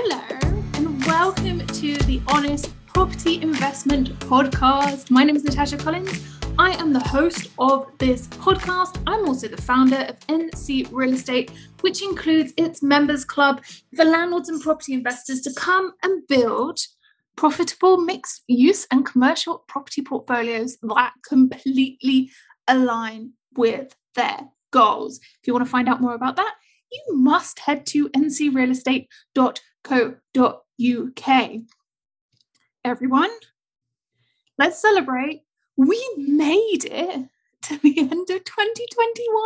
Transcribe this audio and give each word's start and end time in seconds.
Hello, 0.00 0.22
and 0.74 1.04
welcome 1.06 1.66
to 1.66 1.96
the 2.04 2.22
Honest 2.28 2.70
Property 2.86 3.42
Investment 3.42 4.16
Podcast. 4.20 5.10
My 5.10 5.24
name 5.24 5.34
is 5.34 5.42
Natasha 5.42 5.76
Collins. 5.76 6.38
I 6.56 6.70
am 6.80 6.92
the 6.92 7.00
host 7.00 7.50
of 7.58 7.90
this 7.98 8.28
podcast. 8.28 9.02
I'm 9.08 9.26
also 9.26 9.48
the 9.48 9.60
founder 9.60 10.02
of 10.02 10.20
NC 10.28 10.86
Real 10.92 11.14
Estate, 11.14 11.50
which 11.80 12.00
includes 12.00 12.52
its 12.56 12.80
members 12.80 13.24
club 13.24 13.64
for 13.96 14.04
landlords 14.04 14.48
and 14.48 14.62
property 14.62 14.94
investors 14.94 15.40
to 15.40 15.52
come 15.54 15.92
and 16.04 16.24
build 16.28 16.78
profitable 17.36 17.96
mixed 17.96 18.44
use 18.46 18.86
and 18.92 19.04
commercial 19.04 19.64
property 19.66 20.02
portfolios 20.02 20.78
that 20.80 21.12
completely 21.28 22.30
align 22.68 23.32
with 23.56 23.96
their 24.14 24.48
goals. 24.70 25.18
If 25.18 25.48
you 25.48 25.54
want 25.54 25.66
to 25.66 25.70
find 25.70 25.88
out 25.88 26.00
more 26.00 26.14
about 26.14 26.36
that, 26.36 26.54
you 26.92 27.16
must 27.16 27.58
head 27.58 27.84
to 27.86 28.08
ncrealestate.co.uk. 29.88 31.62
Everyone, 32.84 33.30
let's 34.56 34.80
celebrate. 34.80 35.42
We 35.76 36.02
made 36.16 36.84
it 36.84 37.28
to 37.62 37.78
the 37.78 37.98
end 37.98 38.30
of 38.30 38.44
2021. 38.44 39.42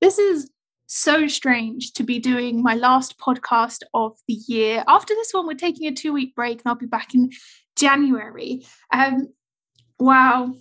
This 0.00 0.18
is 0.18 0.50
so 0.86 1.26
strange 1.26 1.92
to 1.94 2.02
be 2.02 2.18
doing 2.18 2.62
my 2.62 2.74
last 2.74 3.18
podcast 3.18 3.78
of 3.94 4.18
the 4.28 4.34
year. 4.46 4.84
After 4.86 5.14
this 5.14 5.32
one, 5.32 5.46
we're 5.46 5.54
taking 5.54 5.86
a 5.86 5.94
two 5.94 6.12
week 6.12 6.34
break 6.34 6.58
and 6.58 6.66
I'll 6.66 6.74
be 6.74 6.86
back 6.86 7.14
in 7.14 7.30
January. 7.76 8.66
Um, 8.92 9.28
wow, 9.98 10.54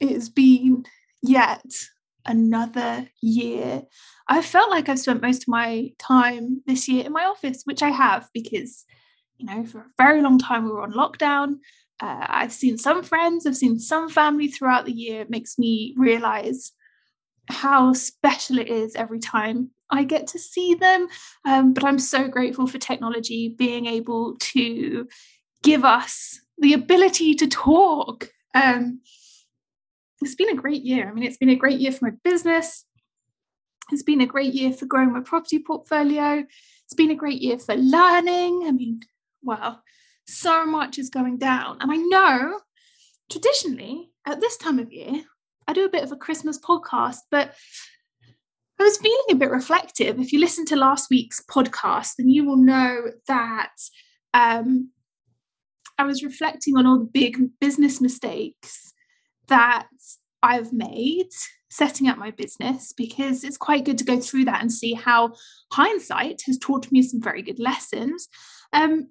it 0.00 0.10
has 0.10 0.28
been 0.28 0.84
yet 1.22 1.64
another 2.26 3.08
year. 3.20 3.82
I 4.28 4.42
felt 4.42 4.70
like 4.70 4.88
I've 4.88 4.98
spent 4.98 5.22
most 5.22 5.42
of 5.42 5.48
my 5.48 5.90
time 5.98 6.62
this 6.66 6.88
year 6.88 7.04
in 7.04 7.12
my 7.12 7.24
office, 7.24 7.62
which 7.64 7.82
I 7.82 7.90
have 7.90 8.28
because, 8.32 8.84
you 9.36 9.46
know, 9.46 9.64
for 9.66 9.80
a 9.80 9.90
very 9.98 10.22
long 10.22 10.38
time 10.38 10.64
we 10.64 10.70
were 10.70 10.82
on 10.82 10.92
lockdown. 10.92 11.56
Uh, 12.00 12.26
I've 12.28 12.52
seen 12.52 12.78
some 12.78 13.02
friends, 13.02 13.46
I've 13.46 13.56
seen 13.56 13.78
some 13.78 14.08
family 14.08 14.48
throughout 14.48 14.84
the 14.84 14.92
year. 14.92 15.20
It 15.20 15.30
makes 15.30 15.58
me 15.58 15.94
realize 15.96 16.72
how 17.48 17.92
special 17.92 18.58
it 18.58 18.68
is 18.68 18.96
every 18.96 19.18
time 19.18 19.70
I 19.90 20.04
get 20.04 20.26
to 20.28 20.38
see 20.38 20.74
them. 20.74 21.08
Um, 21.44 21.72
but 21.72 21.84
I'm 21.84 21.98
so 21.98 22.26
grateful 22.28 22.66
for 22.66 22.78
technology 22.78 23.54
being 23.56 23.86
able 23.86 24.36
to 24.38 25.06
give 25.62 25.84
us 25.84 26.40
the 26.58 26.72
ability 26.72 27.34
to 27.34 27.46
talk. 27.46 28.30
Um, 28.54 29.00
it's 30.24 30.34
been 30.34 30.50
a 30.50 30.60
great 30.60 30.82
year. 30.82 31.08
I 31.08 31.12
mean, 31.12 31.24
it's 31.24 31.36
been 31.36 31.50
a 31.50 31.56
great 31.56 31.80
year 31.80 31.92
for 31.92 32.06
my 32.06 32.12
business. 32.22 32.84
It's 33.92 34.02
been 34.02 34.20
a 34.20 34.26
great 34.26 34.54
year 34.54 34.72
for 34.72 34.86
growing 34.86 35.12
my 35.12 35.20
property 35.20 35.58
portfolio. 35.58 36.44
It's 36.84 36.94
been 36.94 37.10
a 37.10 37.16
great 37.16 37.40
year 37.40 37.58
for 37.58 37.74
learning. 37.74 38.64
I 38.66 38.72
mean, 38.72 39.00
wow, 39.42 39.80
so 40.26 40.64
much 40.64 40.98
is 40.98 41.10
going 41.10 41.38
down. 41.38 41.78
And 41.80 41.92
I 41.92 41.96
know 41.96 42.60
traditionally 43.30 44.10
at 44.26 44.40
this 44.40 44.56
time 44.56 44.78
of 44.78 44.92
year, 44.92 45.24
I 45.68 45.72
do 45.72 45.84
a 45.84 45.90
bit 45.90 46.02
of 46.02 46.12
a 46.12 46.16
Christmas 46.16 46.58
podcast, 46.58 47.18
but 47.30 47.54
I 48.80 48.82
was 48.82 48.98
feeling 48.98 49.26
a 49.30 49.36
bit 49.36 49.50
reflective. 49.50 50.18
If 50.18 50.32
you 50.32 50.40
listen 50.40 50.64
to 50.66 50.76
last 50.76 51.10
week's 51.10 51.42
podcast, 51.42 52.12
then 52.18 52.28
you 52.28 52.44
will 52.44 52.56
know 52.56 53.02
that 53.28 53.72
um, 54.32 54.90
I 55.98 56.04
was 56.04 56.24
reflecting 56.24 56.76
on 56.76 56.86
all 56.86 56.98
the 56.98 57.04
big 57.04 57.50
business 57.60 58.00
mistakes 58.00 58.93
that 59.48 59.88
I've 60.42 60.72
made 60.72 61.30
setting 61.70 62.08
up 62.08 62.18
my 62.18 62.30
business 62.30 62.92
because 62.92 63.42
it's 63.42 63.56
quite 63.56 63.84
good 63.84 63.98
to 63.98 64.04
go 64.04 64.20
through 64.20 64.44
that 64.44 64.62
and 64.62 64.72
see 64.72 64.94
how 64.94 65.32
hindsight 65.72 66.42
has 66.46 66.58
taught 66.58 66.92
me 66.92 67.02
some 67.02 67.20
very 67.20 67.42
good 67.42 67.58
lessons. 67.58 68.28
Um, 68.72 69.08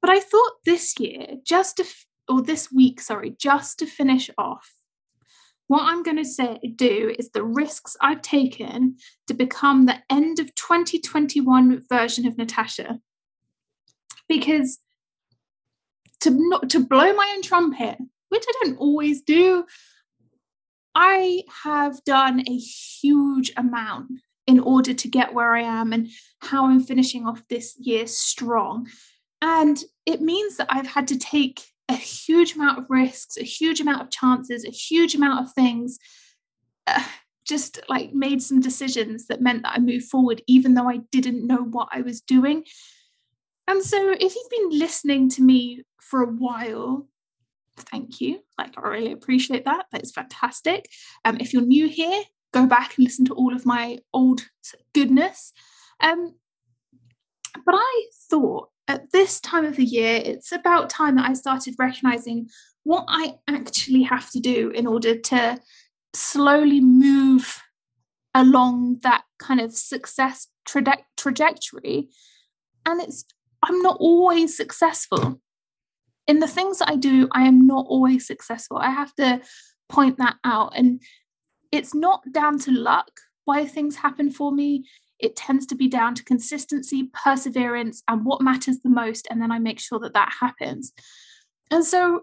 but 0.00 0.10
I 0.10 0.20
thought 0.20 0.64
this 0.64 0.98
year, 0.98 1.36
just 1.44 1.76
to, 1.76 1.84
or 2.28 2.42
this 2.42 2.72
week, 2.72 3.00
sorry, 3.00 3.36
just 3.38 3.78
to 3.78 3.86
finish 3.86 4.30
off, 4.36 4.72
what 5.68 5.82
I'm 5.82 6.02
going 6.02 6.16
to 6.16 6.24
say 6.24 6.58
do 6.76 7.14
is 7.18 7.30
the 7.30 7.44
risks 7.44 7.96
I've 8.00 8.22
taken 8.22 8.96
to 9.26 9.34
become 9.34 9.86
the 9.86 9.98
end 10.10 10.40
of 10.40 10.54
2021 10.54 11.84
version 11.88 12.26
of 12.26 12.38
Natasha. 12.38 13.00
Because 14.28 14.78
to 16.20 16.30
not 16.30 16.70
to 16.70 16.80
blow 16.80 17.12
my 17.14 17.32
own 17.36 17.42
trumpet, 17.42 17.98
which 18.28 18.44
I 18.48 18.52
don't 18.64 18.78
always 18.78 19.22
do, 19.22 19.64
I 20.94 21.44
have 21.64 22.02
done 22.04 22.42
a 22.46 22.56
huge 22.56 23.52
amount 23.56 24.10
in 24.46 24.58
order 24.58 24.94
to 24.94 25.08
get 25.08 25.34
where 25.34 25.54
I 25.54 25.62
am 25.62 25.92
and 25.92 26.08
how 26.40 26.66
I'm 26.66 26.80
finishing 26.80 27.26
off 27.26 27.42
this 27.48 27.76
year 27.78 28.06
strong. 28.06 28.88
And 29.42 29.82
it 30.06 30.20
means 30.20 30.56
that 30.56 30.68
I've 30.70 30.86
had 30.86 31.06
to 31.08 31.18
take 31.18 31.60
a 31.88 31.94
huge 31.94 32.54
amount 32.54 32.78
of 32.78 32.86
risks, 32.88 33.36
a 33.36 33.44
huge 33.44 33.80
amount 33.80 34.02
of 34.02 34.10
chances, 34.10 34.64
a 34.64 34.70
huge 34.70 35.14
amount 35.14 35.46
of 35.46 35.52
things. 35.52 35.98
Uh, 36.86 37.02
just 37.46 37.80
like 37.88 38.12
made 38.12 38.42
some 38.42 38.60
decisions 38.60 39.26
that 39.26 39.40
meant 39.40 39.62
that 39.62 39.74
I 39.74 39.78
moved 39.78 40.06
forward, 40.06 40.42
even 40.46 40.74
though 40.74 40.88
I 40.88 40.98
didn't 41.10 41.46
know 41.46 41.62
what 41.62 41.88
I 41.90 42.02
was 42.02 42.20
doing. 42.20 42.64
And 43.66 43.82
so, 43.82 44.10
if 44.10 44.34
you've 44.34 44.50
been 44.50 44.78
listening 44.78 45.30
to 45.30 45.42
me 45.42 45.82
for 46.00 46.22
a 46.22 46.30
while, 46.30 47.08
thank 47.78 48.20
you. 48.20 48.40
Like, 48.58 48.74
I 48.76 48.88
really 48.88 49.12
appreciate 49.12 49.64
that. 49.64 49.86
That 49.92 50.02
is 50.02 50.12
fantastic. 50.12 50.88
Um, 51.24 51.38
if 51.40 51.52
you're 51.52 51.62
new 51.62 51.88
here, 51.88 52.22
go 52.52 52.66
back 52.66 52.96
and 52.96 53.04
listen 53.04 53.24
to 53.26 53.34
all 53.34 53.54
of 53.54 53.66
my 53.66 53.98
old 54.12 54.42
goodness. 54.94 55.52
Um, 56.00 56.34
but 57.64 57.74
I 57.74 58.04
thought 58.30 58.70
at 58.86 59.12
this 59.12 59.40
time 59.40 59.64
of 59.64 59.76
the 59.76 59.84
year, 59.84 60.20
it's 60.24 60.52
about 60.52 60.90
time 60.90 61.16
that 61.16 61.28
I 61.28 61.34
started 61.34 61.74
recognizing 61.78 62.48
what 62.84 63.04
I 63.08 63.34
actually 63.46 64.02
have 64.04 64.30
to 64.30 64.40
do 64.40 64.70
in 64.70 64.86
order 64.86 65.18
to 65.18 65.60
slowly 66.14 66.80
move 66.80 67.60
along 68.34 69.00
that 69.02 69.24
kind 69.38 69.60
of 69.60 69.72
success 69.72 70.48
traje- 70.66 71.04
trajectory. 71.16 72.08
And 72.86 73.00
it's, 73.02 73.24
I'm 73.62 73.82
not 73.82 73.98
always 74.00 74.56
successful. 74.56 75.40
In 76.28 76.38
the 76.38 76.46
things 76.46 76.78
that 76.78 76.90
I 76.90 76.96
do, 76.96 77.28
I 77.32 77.48
am 77.48 77.66
not 77.66 77.86
always 77.88 78.26
successful. 78.26 78.76
I 78.78 78.90
have 78.90 79.12
to 79.16 79.40
point 79.88 80.18
that 80.18 80.36
out. 80.44 80.74
And 80.76 81.02
it's 81.72 81.94
not 81.94 82.22
down 82.30 82.60
to 82.60 82.70
luck 82.70 83.10
why 83.44 83.66
things 83.66 83.96
happen 83.96 84.30
for 84.30 84.52
me 84.52 84.84
it 85.18 85.34
tends 85.34 85.66
to 85.66 85.74
be 85.74 85.88
down 85.88 86.14
to 86.14 86.24
consistency, 86.24 87.10
perseverance, 87.12 88.02
and 88.08 88.24
what 88.24 88.40
matters 88.40 88.78
the 88.80 88.90
most. 88.90 89.26
And 89.30 89.42
then 89.42 89.50
I 89.50 89.58
make 89.58 89.80
sure 89.80 89.98
that 90.00 90.14
that 90.14 90.32
happens. 90.40 90.92
And 91.70 91.84
so, 91.84 92.22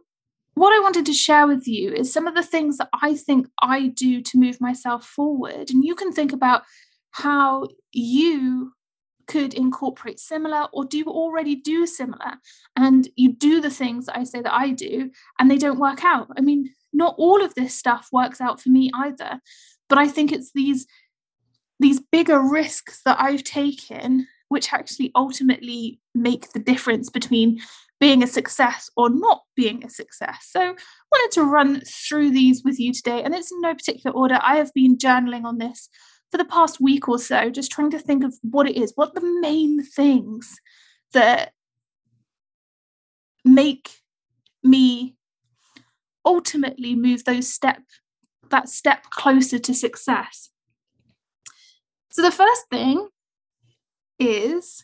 what 0.54 0.74
I 0.74 0.82
wanted 0.82 1.06
to 1.08 1.14
share 1.14 1.48
with 1.48 1.68
you 1.68 1.94
is 1.94 2.14
some 2.14 2.28
of 2.28 2.36
the 2.36 2.44
things 2.44 2.78
that 2.78 2.88
I 3.02 3.16
think 3.16 3.48
I 3.62 3.88
do 3.88 4.22
to 4.22 4.38
move 4.38 4.62
myself 4.62 5.06
forward. 5.06 5.70
And 5.70 5.84
you 5.84 5.96
can 5.96 6.14
think 6.14 6.32
about 6.32 6.64
how 7.12 7.68
you 7.92 8.72
could 9.28 9.54
incorporate 9.54 10.20
similar 10.20 10.68
or 10.74 10.86
do 10.86 11.04
already 11.06 11.56
do 11.56 11.86
similar 11.86 12.36
and 12.76 13.08
you 13.16 13.34
do 13.34 13.62
the 13.62 13.70
things 13.70 14.06
that 14.06 14.18
I 14.18 14.24
say 14.24 14.42
that 14.42 14.54
I 14.54 14.72
do 14.72 15.12
and 15.40 15.50
they 15.50 15.58
don't 15.58 15.80
work 15.80 16.04
out. 16.04 16.28
I 16.38 16.42
mean, 16.42 16.74
not 16.94 17.16
all 17.18 17.44
of 17.44 17.56
this 17.56 17.74
stuff 17.76 18.10
works 18.12 18.42
out 18.42 18.62
for 18.62 18.70
me 18.70 18.90
either, 18.94 19.40
but 19.90 19.98
I 19.98 20.08
think 20.08 20.32
it's 20.32 20.52
these 20.54 20.88
these 21.80 22.00
bigger 22.00 22.40
risks 22.40 23.02
that 23.04 23.18
I've 23.20 23.44
taken, 23.44 24.28
which 24.48 24.72
actually 24.72 25.12
ultimately 25.14 26.00
make 26.14 26.52
the 26.54 26.60
difference 26.60 27.10
between 27.10 27.60
being 28.00 28.24
a 28.24 28.28
success 28.28 28.90
or 28.96 29.10
not 29.10 29.44
being 29.56 29.84
a 29.84 29.90
success. 29.90 30.48
So, 30.52 30.62
I 30.62 30.74
wanted 31.12 31.32
to 31.34 31.44
run 31.44 31.82
through 31.82 32.32
these 32.32 32.64
with 32.64 32.80
you 32.80 32.94
today, 32.94 33.24
and 33.24 33.34
it's 33.36 33.52
in 33.52 33.62
no 33.62 33.74
particular 33.74 34.16
order. 34.16 34.40
I 34.42 34.56
have 34.58 34.74
been 34.74 34.98
journaling 34.98 35.44
on 35.44 35.58
this 35.58 35.90
for 36.32 36.38
the 36.38 36.46
past 36.46 36.82
week 36.82 37.08
or 37.08 37.20
so, 37.20 37.50
just 37.50 37.72
trying 37.72 37.92
to 37.92 38.00
think 38.00 38.24
of 38.24 38.34
what 38.42 38.68
it 38.68 38.78
is, 38.78 38.94
what 38.96 39.16
the 39.16 39.40
main 39.42 39.84
things 39.84 40.60
that 41.14 41.52
make 43.44 44.02
me 44.64 45.16
ultimately 46.26 46.96
move 46.96 47.24
those 47.24 47.52
step 47.52 47.82
that 48.50 48.68
step 48.70 49.04
closer 49.12 49.60
to 49.60 49.74
success 49.74 50.50
so 52.12 52.22
the 52.22 52.32
first 52.32 52.64
thing 52.72 53.08
is 54.20 54.84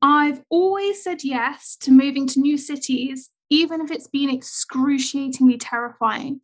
I've 0.00 0.42
always 0.48 1.02
said 1.02 1.24
yes 1.24 1.76
to 1.80 1.90
moving 1.90 2.26
to 2.28 2.40
new 2.40 2.56
cities, 2.56 3.30
even 3.50 3.80
if 3.80 3.90
it's 3.90 4.06
been 4.06 4.30
excruciatingly 4.30 5.58
terrifying. 5.58 6.40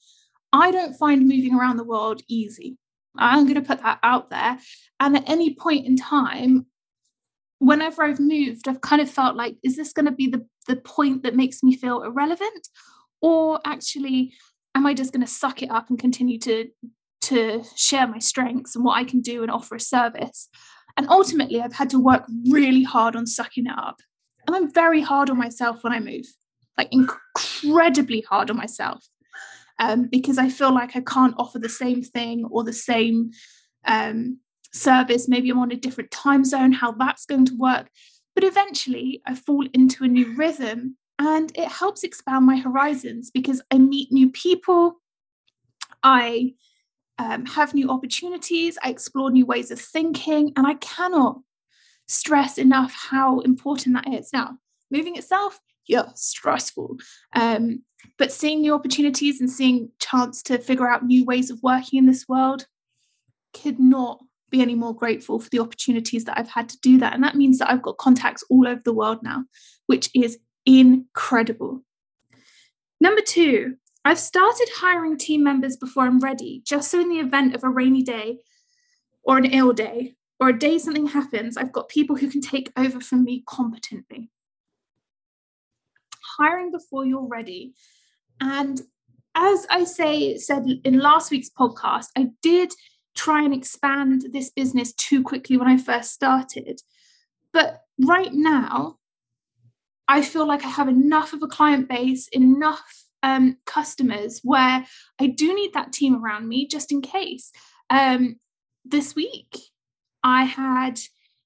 I 0.52 0.70
don't 0.70 0.94
find 0.94 1.22
moving 1.22 1.54
around 1.54 1.76
the 1.76 1.84
world 1.84 2.22
easy. 2.28 2.78
I'm 3.16 3.44
going 3.44 3.54
to 3.54 3.62
put 3.62 3.82
that 3.82 3.98
out 4.02 4.30
there. 4.30 4.58
And 5.00 5.16
at 5.16 5.28
any 5.28 5.54
point 5.54 5.86
in 5.86 5.96
time, 5.96 6.66
whenever 7.58 8.02
I've 8.02 8.20
moved, 8.20 8.68
I've 8.68 8.80
kind 8.80 9.00
of 9.00 9.10
felt 9.10 9.36
like, 9.36 9.56
is 9.62 9.76
this 9.76 9.92
going 9.92 10.06
to 10.06 10.12
be 10.12 10.28
the, 10.28 10.46
the 10.66 10.76
point 10.76 11.22
that 11.22 11.36
makes 11.36 11.62
me 11.62 11.76
feel 11.76 12.02
irrelevant? 12.02 12.68
Or 13.20 13.60
actually, 13.64 14.34
am 14.74 14.86
I 14.86 14.94
just 14.94 15.12
going 15.12 15.24
to 15.24 15.30
suck 15.30 15.62
it 15.62 15.70
up 15.70 15.88
and 15.88 15.98
continue 15.98 16.38
to 16.40 16.68
to 17.24 17.62
share 17.74 18.06
my 18.06 18.18
strengths 18.18 18.76
and 18.76 18.84
what 18.84 18.98
I 18.98 19.04
can 19.04 19.20
do 19.20 19.42
and 19.42 19.50
offer 19.50 19.76
a 19.76 19.80
service. 19.80 20.48
And 20.96 21.08
ultimately, 21.08 21.60
I've 21.60 21.72
had 21.72 21.90
to 21.90 21.98
work 21.98 22.24
really 22.50 22.82
hard 22.82 23.16
on 23.16 23.26
sucking 23.26 23.66
it 23.66 23.72
up. 23.76 23.96
And 24.46 24.54
I'm 24.54 24.72
very 24.72 25.00
hard 25.00 25.30
on 25.30 25.38
myself 25.38 25.82
when 25.82 25.92
I 25.92 26.00
move, 26.00 26.26
like 26.76 26.88
incredibly 26.92 28.20
hard 28.20 28.50
on 28.50 28.56
myself, 28.56 29.04
um, 29.78 30.08
because 30.10 30.38
I 30.38 30.48
feel 30.48 30.72
like 30.72 30.96
I 30.96 31.00
can't 31.00 31.34
offer 31.38 31.58
the 31.58 31.68
same 31.68 32.02
thing 32.02 32.44
or 32.50 32.62
the 32.62 32.72
same 32.72 33.30
um, 33.84 34.38
service. 34.72 35.28
Maybe 35.28 35.50
I'm 35.50 35.58
on 35.58 35.72
a 35.72 35.76
different 35.76 36.10
time 36.10 36.44
zone, 36.44 36.72
how 36.72 36.92
that's 36.92 37.26
going 37.26 37.46
to 37.46 37.56
work. 37.56 37.88
But 38.34 38.44
eventually, 38.44 39.22
I 39.26 39.34
fall 39.34 39.66
into 39.72 40.04
a 40.04 40.08
new 40.08 40.34
rhythm 40.34 40.96
and 41.18 41.52
it 41.56 41.68
helps 41.68 42.02
expand 42.02 42.46
my 42.46 42.56
horizons 42.56 43.30
because 43.30 43.62
I 43.70 43.78
meet 43.78 44.10
new 44.10 44.30
people. 44.30 45.00
I 46.02 46.54
um, 47.18 47.46
have 47.46 47.74
new 47.74 47.88
opportunities, 47.90 48.76
I 48.82 48.90
explore 48.90 49.30
new 49.30 49.46
ways 49.46 49.70
of 49.70 49.80
thinking, 49.80 50.52
and 50.56 50.66
I 50.66 50.74
cannot 50.74 51.40
stress 52.06 52.58
enough 52.58 52.92
how 52.92 53.40
important 53.40 53.94
that 53.94 54.12
is. 54.12 54.32
Now, 54.32 54.58
moving 54.90 55.16
itself, 55.16 55.60
yeah, 55.86 56.08
stressful. 56.14 56.98
Um, 57.34 57.82
but 58.18 58.32
seeing 58.32 58.60
new 58.60 58.74
opportunities 58.74 59.40
and 59.40 59.50
seeing 59.50 59.90
chance 59.98 60.42
to 60.44 60.58
figure 60.58 60.88
out 60.88 61.04
new 61.04 61.24
ways 61.24 61.50
of 61.50 61.62
working 61.62 61.98
in 61.98 62.06
this 62.06 62.26
world 62.28 62.66
could 63.52 63.78
not 63.78 64.20
be 64.50 64.60
any 64.60 64.74
more 64.74 64.94
grateful 64.94 65.40
for 65.40 65.48
the 65.50 65.58
opportunities 65.58 66.24
that 66.24 66.38
I've 66.38 66.50
had 66.50 66.68
to 66.70 66.80
do 66.80 66.98
that. 66.98 67.14
And 67.14 67.24
that 67.24 67.36
means 67.36 67.58
that 67.58 67.70
I've 67.70 67.82
got 67.82 67.98
contacts 67.98 68.44
all 68.50 68.68
over 68.68 68.80
the 68.84 68.92
world 68.92 69.18
now, 69.22 69.44
which 69.86 70.10
is 70.14 70.38
incredible. 70.66 71.82
Number 73.00 73.20
two, 73.20 73.76
I've 74.04 74.18
started 74.18 74.68
hiring 74.76 75.16
team 75.16 75.42
members 75.42 75.76
before 75.76 76.04
I'm 76.04 76.20
ready, 76.20 76.62
just 76.64 76.90
so 76.90 77.00
in 77.00 77.08
the 77.08 77.20
event 77.20 77.54
of 77.54 77.64
a 77.64 77.68
rainy 77.68 78.02
day 78.02 78.38
or 79.24 79.38
an 79.38 79.46
ill 79.46 79.72
day 79.72 80.14
or 80.40 80.50
a 80.50 80.58
day 80.58 80.78
something 80.78 81.06
happens, 81.06 81.56
I've 81.56 81.72
got 81.72 81.88
people 81.88 82.16
who 82.16 82.28
can 82.28 82.40
take 82.40 82.70
over 82.76 83.00
from 83.00 83.24
me 83.24 83.42
competently. 83.46 84.30
Hiring 86.38 86.70
before 86.70 87.04
you're 87.04 87.28
ready. 87.28 87.74
And 88.40 88.80
as 89.34 89.66
I 89.70 89.84
say 89.84 90.36
said 90.36 90.64
in 90.84 90.98
last 90.98 91.30
week's 91.30 91.50
podcast, 91.50 92.06
I 92.16 92.30
did 92.42 92.72
try 93.14 93.42
and 93.42 93.54
expand 93.54 94.26
this 94.32 94.50
business 94.50 94.92
too 94.92 95.22
quickly 95.22 95.56
when 95.56 95.68
I 95.68 95.76
first 95.76 96.12
started. 96.12 96.80
But 97.52 97.82
right 98.04 98.32
now, 98.32 98.98
I 100.08 100.22
feel 100.22 100.46
like 100.46 100.64
I 100.64 100.68
have 100.68 100.88
enough 100.88 101.32
of 101.32 101.42
a 101.42 101.46
client 101.46 101.88
base, 101.88 102.28
enough 102.28 103.04
um, 103.22 103.56
customers 103.64 104.40
where 104.42 104.84
I 105.18 105.26
do 105.26 105.54
need 105.54 105.72
that 105.72 105.92
team 105.92 106.22
around 106.22 106.48
me 106.48 106.66
just 106.66 106.92
in 106.92 107.00
case. 107.00 107.52
Um, 107.88 108.36
this 108.84 109.14
week, 109.14 109.56
I 110.22 110.44
had 110.44 111.00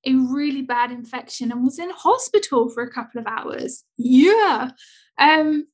a 0.06 0.14
really 0.14 0.62
bad 0.62 0.90
infection 0.90 1.50
and 1.50 1.64
was 1.64 1.78
in 1.78 1.90
hospital 1.90 2.68
for 2.68 2.82
a 2.82 2.90
couple 2.90 3.20
of 3.20 3.26
hours. 3.26 3.84
Yeah. 3.96 4.70
Um, 5.18 5.66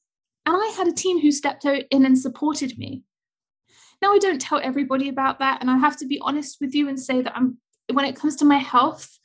and 0.46 0.56
I 0.56 0.74
had 0.76 0.88
a 0.88 0.92
team 0.92 1.20
who 1.20 1.30
stepped 1.30 1.64
out 1.64 1.82
in 1.90 2.04
and 2.04 2.18
supported 2.18 2.78
me. 2.78 3.02
Now, 4.02 4.12
I 4.12 4.18
don't 4.18 4.40
tell 4.40 4.60
everybody 4.62 5.08
about 5.08 5.38
that. 5.38 5.60
And 5.60 5.70
I 5.70 5.78
have 5.78 5.96
to 5.98 6.06
be 6.06 6.18
honest 6.20 6.58
with 6.60 6.74
you 6.74 6.88
and 6.88 7.00
say 7.00 7.22
that 7.22 7.36
I'm, 7.36 7.58
when 7.92 8.04
it 8.04 8.16
comes 8.16 8.36
to 8.36 8.44
my 8.44 8.58
health 8.58 9.18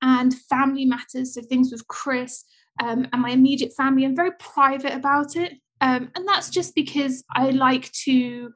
and 0.00 0.34
family 0.34 0.84
matters, 0.84 1.34
so 1.34 1.42
things 1.42 1.72
with 1.72 1.86
Chris 1.88 2.44
um, 2.80 3.06
and 3.12 3.22
my 3.22 3.30
immediate 3.30 3.72
family, 3.76 4.04
I'm 4.04 4.16
very 4.16 4.32
private 4.38 4.94
about 4.94 5.36
it. 5.36 5.54
Um, 5.80 6.10
and 6.14 6.26
that's 6.28 6.50
just 6.50 6.74
because 6.74 7.24
I 7.34 7.50
like 7.50 7.90
to 8.04 8.52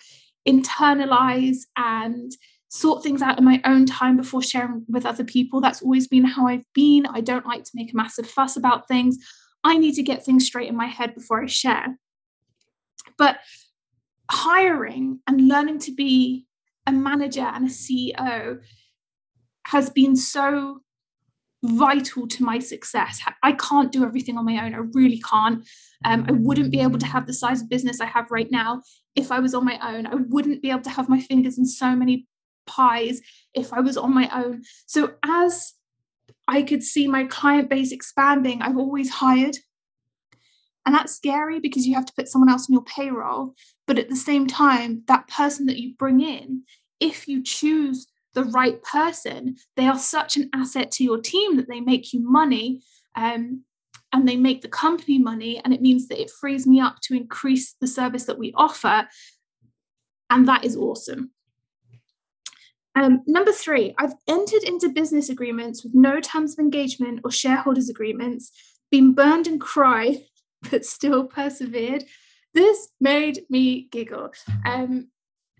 internalize 0.46 1.62
and 1.76 2.30
sort 2.76 3.02
things 3.02 3.22
out 3.22 3.38
in 3.38 3.44
my 3.44 3.60
own 3.64 3.86
time 3.86 4.16
before 4.16 4.42
sharing 4.42 4.84
with 4.88 5.06
other 5.06 5.24
people. 5.24 5.60
That's 5.60 5.82
always 5.82 6.06
been 6.06 6.24
how 6.24 6.46
I've 6.46 6.64
been. 6.74 7.06
I 7.06 7.20
don't 7.20 7.46
like 7.46 7.64
to 7.64 7.70
make 7.74 7.92
a 7.92 7.96
massive 7.96 8.26
fuss 8.26 8.56
about 8.56 8.88
things. 8.88 9.18
I 9.64 9.78
need 9.78 9.94
to 9.94 10.02
get 10.02 10.24
things 10.24 10.46
straight 10.46 10.68
in 10.68 10.76
my 10.76 10.86
head 10.86 11.14
before 11.14 11.42
I 11.42 11.46
share. 11.46 11.98
But 13.18 13.38
hiring 14.30 15.20
and 15.26 15.48
learning 15.48 15.78
to 15.80 15.92
be 15.92 16.46
a 16.86 16.92
manager 16.92 17.42
and 17.42 17.66
a 17.66 17.70
CEO 17.70 18.60
has 19.66 19.90
been 19.90 20.14
so 20.14 20.82
vital 21.64 22.28
to 22.28 22.44
my 22.44 22.58
success. 22.58 23.20
I 23.42 23.52
can't 23.52 23.90
do 23.90 24.04
everything 24.04 24.38
on 24.38 24.44
my 24.44 24.64
own. 24.64 24.74
I 24.74 24.82
really 24.92 25.20
can't. 25.20 25.66
Um, 26.04 26.26
I 26.28 26.32
wouldn't 26.32 26.70
be 26.70 26.80
able 26.80 26.98
to 26.98 27.06
have 27.06 27.26
the 27.26 27.32
size 27.32 27.62
of 27.62 27.68
business 27.68 28.00
I 28.00 28.06
have 28.06 28.30
right 28.30 28.50
now 28.50 28.82
if 29.16 29.32
I 29.32 29.40
was 29.40 29.54
on 29.54 29.64
my 29.64 29.78
own. 29.82 30.06
I 30.06 30.14
wouldn't 30.14 30.62
be 30.62 30.70
able 30.70 30.82
to 30.82 30.90
have 30.90 31.08
my 31.08 31.20
fingers 31.20 31.58
in 31.58 31.66
so 31.66 31.96
many 31.96 32.26
pies 32.66 33.20
if 33.54 33.72
I 33.72 33.80
was 33.80 33.96
on 33.96 34.14
my 34.14 34.30
own. 34.34 34.62
So, 34.86 35.14
as 35.24 35.74
I 36.48 36.62
could 36.62 36.82
see 36.82 37.08
my 37.08 37.24
client 37.24 37.68
base 37.68 37.92
expanding, 37.92 38.62
I've 38.62 38.78
always 38.78 39.10
hired. 39.10 39.56
And 40.84 40.94
that's 40.94 41.16
scary 41.16 41.58
because 41.58 41.86
you 41.86 41.96
have 41.96 42.06
to 42.06 42.12
put 42.14 42.28
someone 42.28 42.48
else 42.48 42.70
on 42.70 42.74
your 42.74 42.84
payroll. 42.84 43.54
But 43.86 43.98
at 43.98 44.08
the 44.08 44.16
same 44.16 44.46
time, 44.46 45.02
that 45.08 45.26
person 45.28 45.66
that 45.66 45.78
you 45.78 45.94
bring 45.98 46.20
in, 46.20 46.62
if 47.00 47.26
you 47.26 47.42
choose 47.42 48.06
the 48.34 48.44
right 48.44 48.80
person, 48.82 49.56
they 49.76 49.86
are 49.86 49.98
such 49.98 50.36
an 50.36 50.48
asset 50.54 50.92
to 50.92 51.04
your 51.04 51.20
team 51.20 51.56
that 51.56 51.68
they 51.68 51.80
make 51.80 52.12
you 52.12 52.20
money 52.20 52.82
um, 53.16 53.64
and 54.12 54.28
they 54.28 54.36
make 54.36 54.62
the 54.62 54.68
company 54.68 55.18
money. 55.18 55.60
And 55.64 55.74
it 55.74 55.82
means 55.82 56.06
that 56.08 56.20
it 56.20 56.30
frees 56.30 56.66
me 56.66 56.80
up 56.80 57.00
to 57.02 57.14
increase 57.14 57.74
the 57.80 57.88
service 57.88 58.24
that 58.24 58.38
we 58.38 58.52
offer. 58.54 59.08
And 60.30 60.46
that 60.46 60.64
is 60.64 60.76
awesome. 60.76 61.32
Um, 62.96 63.22
number 63.26 63.52
three, 63.52 63.94
I've 63.98 64.14
entered 64.26 64.62
into 64.62 64.88
business 64.88 65.28
agreements 65.28 65.84
with 65.84 65.94
no 65.94 66.18
terms 66.18 66.54
of 66.54 66.58
engagement 66.58 67.20
or 67.22 67.30
shareholders 67.30 67.90
agreements, 67.90 68.50
been 68.90 69.12
burned 69.12 69.46
and 69.46 69.60
cried, 69.60 70.16
but 70.70 70.84
still 70.84 71.24
persevered. 71.24 72.04
This 72.54 72.88
made 72.98 73.44
me 73.50 73.86
giggle. 73.92 74.32
Um, 74.64 75.08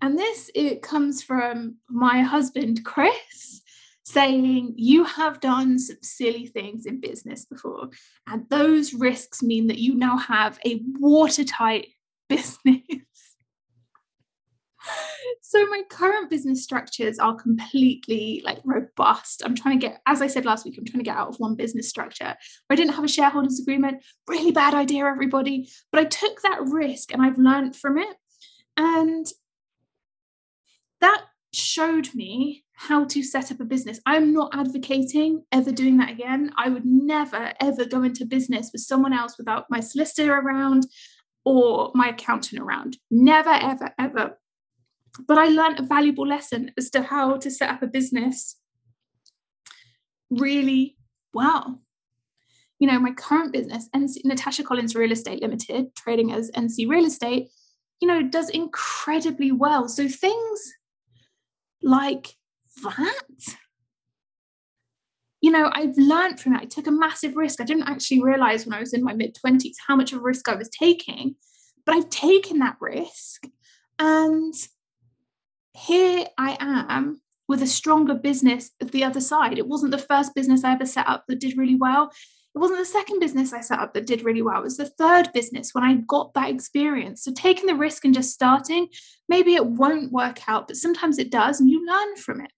and 0.01 0.17
this 0.17 0.49
it 0.55 0.81
comes 0.81 1.21
from 1.21 1.77
my 1.87 2.21
husband, 2.21 2.83
Chris, 2.83 3.61
saying, 4.03 4.73
You 4.77 5.03
have 5.03 5.39
done 5.39 5.77
some 5.77 5.97
silly 6.01 6.47
things 6.47 6.87
in 6.87 6.99
business 6.99 7.45
before. 7.45 7.89
And 8.25 8.49
those 8.49 8.95
risks 8.95 9.43
mean 9.43 9.67
that 9.67 9.79
you 9.79 9.93
now 9.93 10.17
have 10.17 10.59
a 10.65 10.81
watertight 10.99 11.89
business. 12.29 12.81
So 15.47 15.65
my 15.67 15.81
current 15.89 16.29
business 16.29 16.61
structures 16.61 17.19
are 17.19 17.33
completely 17.35 18.41
like 18.43 18.59
robust 18.65 19.41
i'm 19.45 19.55
trying 19.55 19.79
to 19.79 19.87
get 19.87 20.01
as 20.05 20.21
i 20.21 20.27
said 20.27 20.45
last 20.45 20.65
week 20.65 20.75
i'm 20.77 20.85
trying 20.85 20.99
to 20.99 21.09
get 21.09 21.15
out 21.15 21.29
of 21.29 21.37
one 21.37 21.55
business 21.55 21.87
structure 21.87 22.35
i 22.69 22.75
didn't 22.75 22.93
have 22.93 23.05
a 23.05 23.07
shareholders 23.07 23.59
agreement 23.59 24.03
really 24.27 24.51
bad 24.51 24.73
idea 24.73 25.05
everybody 25.05 25.69
but 25.91 26.01
i 26.01 26.03
took 26.03 26.41
that 26.41 26.59
risk 26.63 27.13
and 27.13 27.21
i've 27.21 27.37
learned 27.37 27.75
from 27.75 27.97
it 27.97 28.15
and 28.75 29.27
that 30.99 31.21
showed 31.53 32.13
me 32.13 32.63
how 32.73 33.03
to 33.05 33.23
set 33.23 33.51
up 33.51 33.59
a 33.59 33.65
business. 33.65 33.99
I'm 34.05 34.33
not 34.33 34.51
advocating 34.53 35.43
ever 35.51 35.71
doing 35.71 35.97
that 35.97 36.11
again. 36.11 36.51
I 36.57 36.69
would 36.69 36.85
never, 36.85 37.53
ever 37.59 37.85
go 37.85 38.03
into 38.03 38.25
business 38.25 38.69
with 38.71 38.83
someone 38.83 39.13
else 39.13 39.35
without 39.37 39.65
my 39.69 39.79
solicitor 39.79 40.33
around 40.33 40.85
or 41.43 41.91
my 41.95 42.09
accountant 42.09 42.61
around. 42.61 42.97
Never, 43.09 43.49
ever, 43.49 43.91
ever. 43.97 44.37
But 45.27 45.37
I 45.37 45.47
learned 45.47 45.79
a 45.79 45.83
valuable 45.83 46.27
lesson 46.27 46.71
as 46.77 46.89
to 46.91 47.01
how 47.03 47.37
to 47.37 47.49
set 47.49 47.69
up 47.69 47.81
a 47.81 47.87
business 47.87 48.57
really 50.29 50.97
well. 51.33 51.81
You 52.79 52.87
know, 52.87 52.99
my 52.99 53.11
current 53.11 53.53
business, 53.53 53.89
NC, 53.95 54.25
Natasha 54.25 54.63
Collins 54.63 54.95
Real 54.95 55.11
Estate 55.11 55.41
Limited, 55.41 55.95
trading 55.95 56.31
as 56.31 56.51
NC 56.51 56.87
Real 56.87 57.05
Estate, 57.05 57.49
you 57.99 58.07
know, 58.07 58.21
does 58.21 58.49
incredibly 58.49 59.51
well. 59.51 59.87
So 59.87 60.07
things 60.07 60.73
like 61.81 62.35
that 62.83 63.55
you 65.41 65.51
know 65.51 65.69
i've 65.73 65.97
learned 65.97 66.39
from 66.39 66.55
it 66.55 66.61
i 66.61 66.65
took 66.65 66.87
a 66.87 66.91
massive 66.91 67.35
risk 67.35 67.61
i 67.61 67.63
didn't 67.63 67.87
actually 67.87 68.21
realize 68.21 68.65
when 68.65 68.73
i 68.73 68.79
was 68.79 68.93
in 68.93 69.03
my 69.03 69.13
mid 69.13 69.35
20s 69.35 69.75
how 69.87 69.95
much 69.95 70.11
of 70.11 70.19
a 70.19 70.21
risk 70.21 70.47
i 70.49 70.55
was 70.55 70.69
taking 70.69 71.35
but 71.85 71.95
i've 71.95 72.09
taken 72.09 72.59
that 72.59 72.77
risk 72.79 73.45
and 73.99 74.53
here 75.77 76.25
i 76.37 76.57
am 76.59 77.21
with 77.47 77.61
a 77.61 77.67
stronger 77.67 78.13
business 78.13 78.71
at 78.81 78.91
the 78.91 79.03
other 79.03 79.21
side 79.21 79.57
it 79.57 79.67
wasn't 79.67 79.91
the 79.91 79.97
first 79.97 80.33
business 80.35 80.63
i 80.63 80.73
ever 80.73 80.85
set 80.85 81.07
up 81.07 81.23
that 81.27 81.39
did 81.39 81.57
really 81.57 81.75
well 81.75 82.11
it 82.57 82.59
wasn't 82.59 82.79
the 82.79 82.85
second 82.85 83.19
business 83.19 83.53
I 83.53 83.61
set 83.61 83.77
up 83.77 83.93
that 83.93 84.07
did 84.07 84.25
really 84.25 84.41
well. 84.41 84.61
It 84.61 84.63
was 84.63 84.77
the 84.77 84.89
third 84.89 85.31
business 85.31 85.75
when 85.75 85.83
I 85.83 85.93
got 85.93 86.33
that 86.33 86.49
experience. 86.49 87.23
So 87.23 87.31
taking 87.31 87.67
the 87.67 87.75
risk 87.75 88.03
and 88.03 88.15
just 88.15 88.33
starting, 88.33 88.87
maybe 89.29 89.53
it 89.53 89.67
won't 89.67 90.11
work 90.11 90.39
out, 90.49 90.67
but 90.67 90.75
sometimes 90.75 91.19
it 91.19 91.29
does, 91.29 91.59
and 91.59 91.69
you 91.69 91.85
learn 91.85 92.15
from 92.15 92.41
it. 92.41 92.51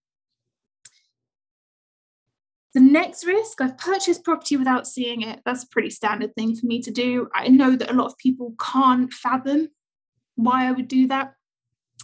The 2.74 2.80
next 2.80 3.26
risk, 3.26 3.60
I've 3.60 3.78
purchased 3.78 4.24
property 4.24 4.56
without 4.56 4.88
seeing 4.88 5.22
it. 5.22 5.42
That's 5.44 5.64
a 5.64 5.70
pretty 5.70 5.90
standard 5.90 6.34
thing 6.34 6.56
for 6.56 6.66
me 6.66 6.82
to 6.84 6.92
do. 6.92 7.28
I 7.36 7.50
know 7.50 7.76
that 7.76 7.92
a 7.92 7.94
lot 7.94 8.06
of 8.06 8.18
people 8.18 8.54
can't 8.58 9.12
fathom 9.12 9.68
why 10.36 10.66
I 10.66 10.72
would 10.72 10.88
do 10.88 11.08
that. 11.08 11.34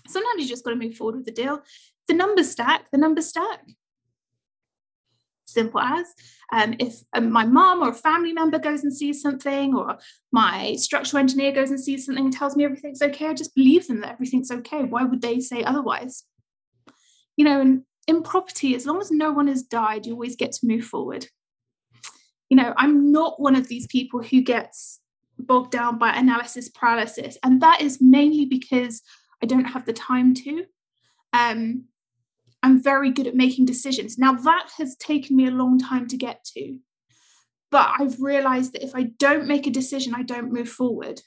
Sometimes 0.08 0.42
you 0.42 0.48
just 0.48 0.64
got 0.64 0.72
to 0.72 0.76
move 0.76 0.96
forward 0.96 1.16
with 1.16 1.26
the 1.26 1.32
deal. 1.32 1.62
The 2.08 2.14
numbers 2.14 2.52
stack, 2.52 2.92
the 2.92 2.98
numbers 2.98 3.28
stack. 3.28 3.62
simple 5.46 5.80
as 5.80 6.14
um, 6.52 6.76
if 6.80 7.00
um, 7.14 7.32
my 7.32 7.46
mom 7.46 7.82
or 7.82 7.90
a 7.90 7.94
family 7.94 8.34
member 8.34 8.60
goes 8.60 8.84
and 8.84 8.94
sees 8.94 9.22
something, 9.22 9.74
or 9.74 9.98
my 10.32 10.76
structural 10.76 11.20
engineer 11.20 11.52
goes 11.52 11.72
and 11.72 11.80
sees 11.80 12.06
something 12.06 12.26
and 12.26 12.34
tells 12.34 12.56
me 12.56 12.66
everything's 12.66 13.02
okay, 13.02 13.28
I 13.28 13.34
just 13.34 13.56
believe 13.56 13.88
them 13.88 14.02
that 14.02 14.12
everything's 14.12 14.52
okay. 14.52 14.84
Why 14.84 15.04
would 15.04 15.22
they 15.22 15.40
say 15.40 15.64
otherwise? 15.64 16.24
You 17.38 17.46
know, 17.46 17.62
and 17.62 17.82
in 18.08 18.22
property, 18.22 18.76
as 18.76 18.86
long 18.86 19.02
as 19.02 19.12
no 19.12 19.32
one 19.32 19.48
has 19.48 19.64
died, 19.64 20.06
you 20.06 20.14
always 20.14 20.36
get 20.36 20.52
to 20.54 20.68
move 20.68 20.86
forward. 20.86 21.28
You 22.50 22.58
know, 22.58 22.74
I'm 22.78 23.12
not 23.12 23.42
one 23.42 23.56
of 23.56 23.68
these 23.68 23.88
people 23.88 24.22
who 24.22 24.42
gets 24.42 25.00
bogged 25.40 25.72
down 25.72 25.98
by 25.98 26.12
analysis 26.14 26.70
paralysis, 26.70 27.38
and 27.44 27.62
that 27.62 27.82
is 27.82 28.00
mainly 28.00 28.46
because 28.46 29.02
I 29.42 29.46
don't 29.46 29.66
have 29.66 29.86
the 29.86 29.94
time 29.94 30.34
to. 30.36 30.66
Um, 31.34 31.86
I'm 32.64 32.82
very 32.82 33.12
good 33.12 33.28
at 33.28 33.36
making 33.36 33.66
decisions. 33.66 34.18
Now, 34.18 34.34
that 34.34 34.70
has 34.78 34.96
taken 34.96 35.36
me 35.36 35.48
a 35.48 35.52
long 35.52 35.78
time 35.78 36.08
to 36.08 36.18
get 36.18 36.44
to. 36.56 36.80
But 37.70 37.90
I've 38.00 38.22
realized 38.22 38.74
that 38.74 38.84
if 38.84 38.96
I 38.96 39.04
don't 39.20 39.48
make 39.48 39.68
a 39.68 39.72
decision, 39.72 40.16
I 40.16 40.24
don't 40.24 40.54
move 40.54 40.70
forward. 40.70 41.22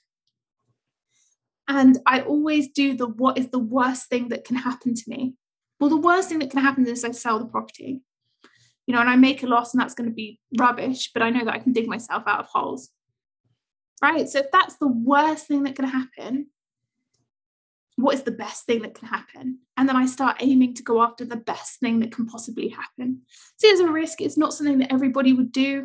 And 1.69 1.99
I 2.07 2.23
always 2.23 2.73
do 2.73 2.97
the 2.97 3.07
what 3.07 3.37
is 3.37 3.51
the 3.51 3.59
worst 3.59 4.09
thing 4.09 4.31
that 4.31 4.45
can 4.45 4.57
happen 4.57 4.95
to 4.95 5.03
me? 5.07 5.35
Well, 5.79 5.91
the 5.91 5.97
worst 5.97 6.29
thing 6.29 6.39
that 6.39 6.51
can 6.51 6.61
happen 6.61 6.87
is 6.87 7.05
I 7.05 7.11
sell 7.11 7.39
the 7.39 7.45
property. 7.45 8.01
You 8.87 8.95
know, 8.95 9.01
and 9.01 9.11
I 9.11 9.17
make 9.17 9.43
a 9.43 9.47
loss 9.47 9.75
and 9.75 9.81
that's 9.81 9.95
going 9.95 10.09
to 10.09 10.15
be 10.15 10.41
rubbish, 10.59 11.11
but 11.13 11.23
I 11.23 11.29
know 11.29 11.45
that 11.45 11.55
I 11.55 11.59
can 11.59 11.75
dig 11.75 11.87
myself 11.87 12.23
out 12.27 12.41
of 12.41 12.47
holes. 12.47 12.89
Right. 14.01 14.29
So 14.29 14.39
if 14.39 14.51
that's 14.51 14.77
the 14.79 14.89
worst 14.89 15.47
thing 15.47 15.65
that 15.65 15.77
can 15.77 15.85
happen, 15.85 16.47
what 17.99 18.15
is 18.15 18.23
the 18.23 18.31
best 18.31 18.65
thing 18.65 18.83
that 18.83 18.95
can 18.95 19.09
happen? 19.09 19.59
And 19.77 19.89
then 19.89 19.97
I 19.97 20.07
start 20.07 20.37
aiming 20.39 20.75
to 20.75 20.85
go 20.85 21.03
after 21.03 21.25
the 21.25 21.37
best 21.37 21.81
thing 21.81 21.99
that 21.99 22.13
can 22.13 22.27
possibly 22.27 22.69
happen. 22.69 23.23
See, 23.57 23.73
as 23.73 23.81
a 23.81 23.91
risk, 23.91 24.21
it's 24.21 24.37
not 24.37 24.55
something 24.55 24.79
that 24.79 24.93
everybody 24.93 25.33
would 25.33 25.51
do, 25.51 25.85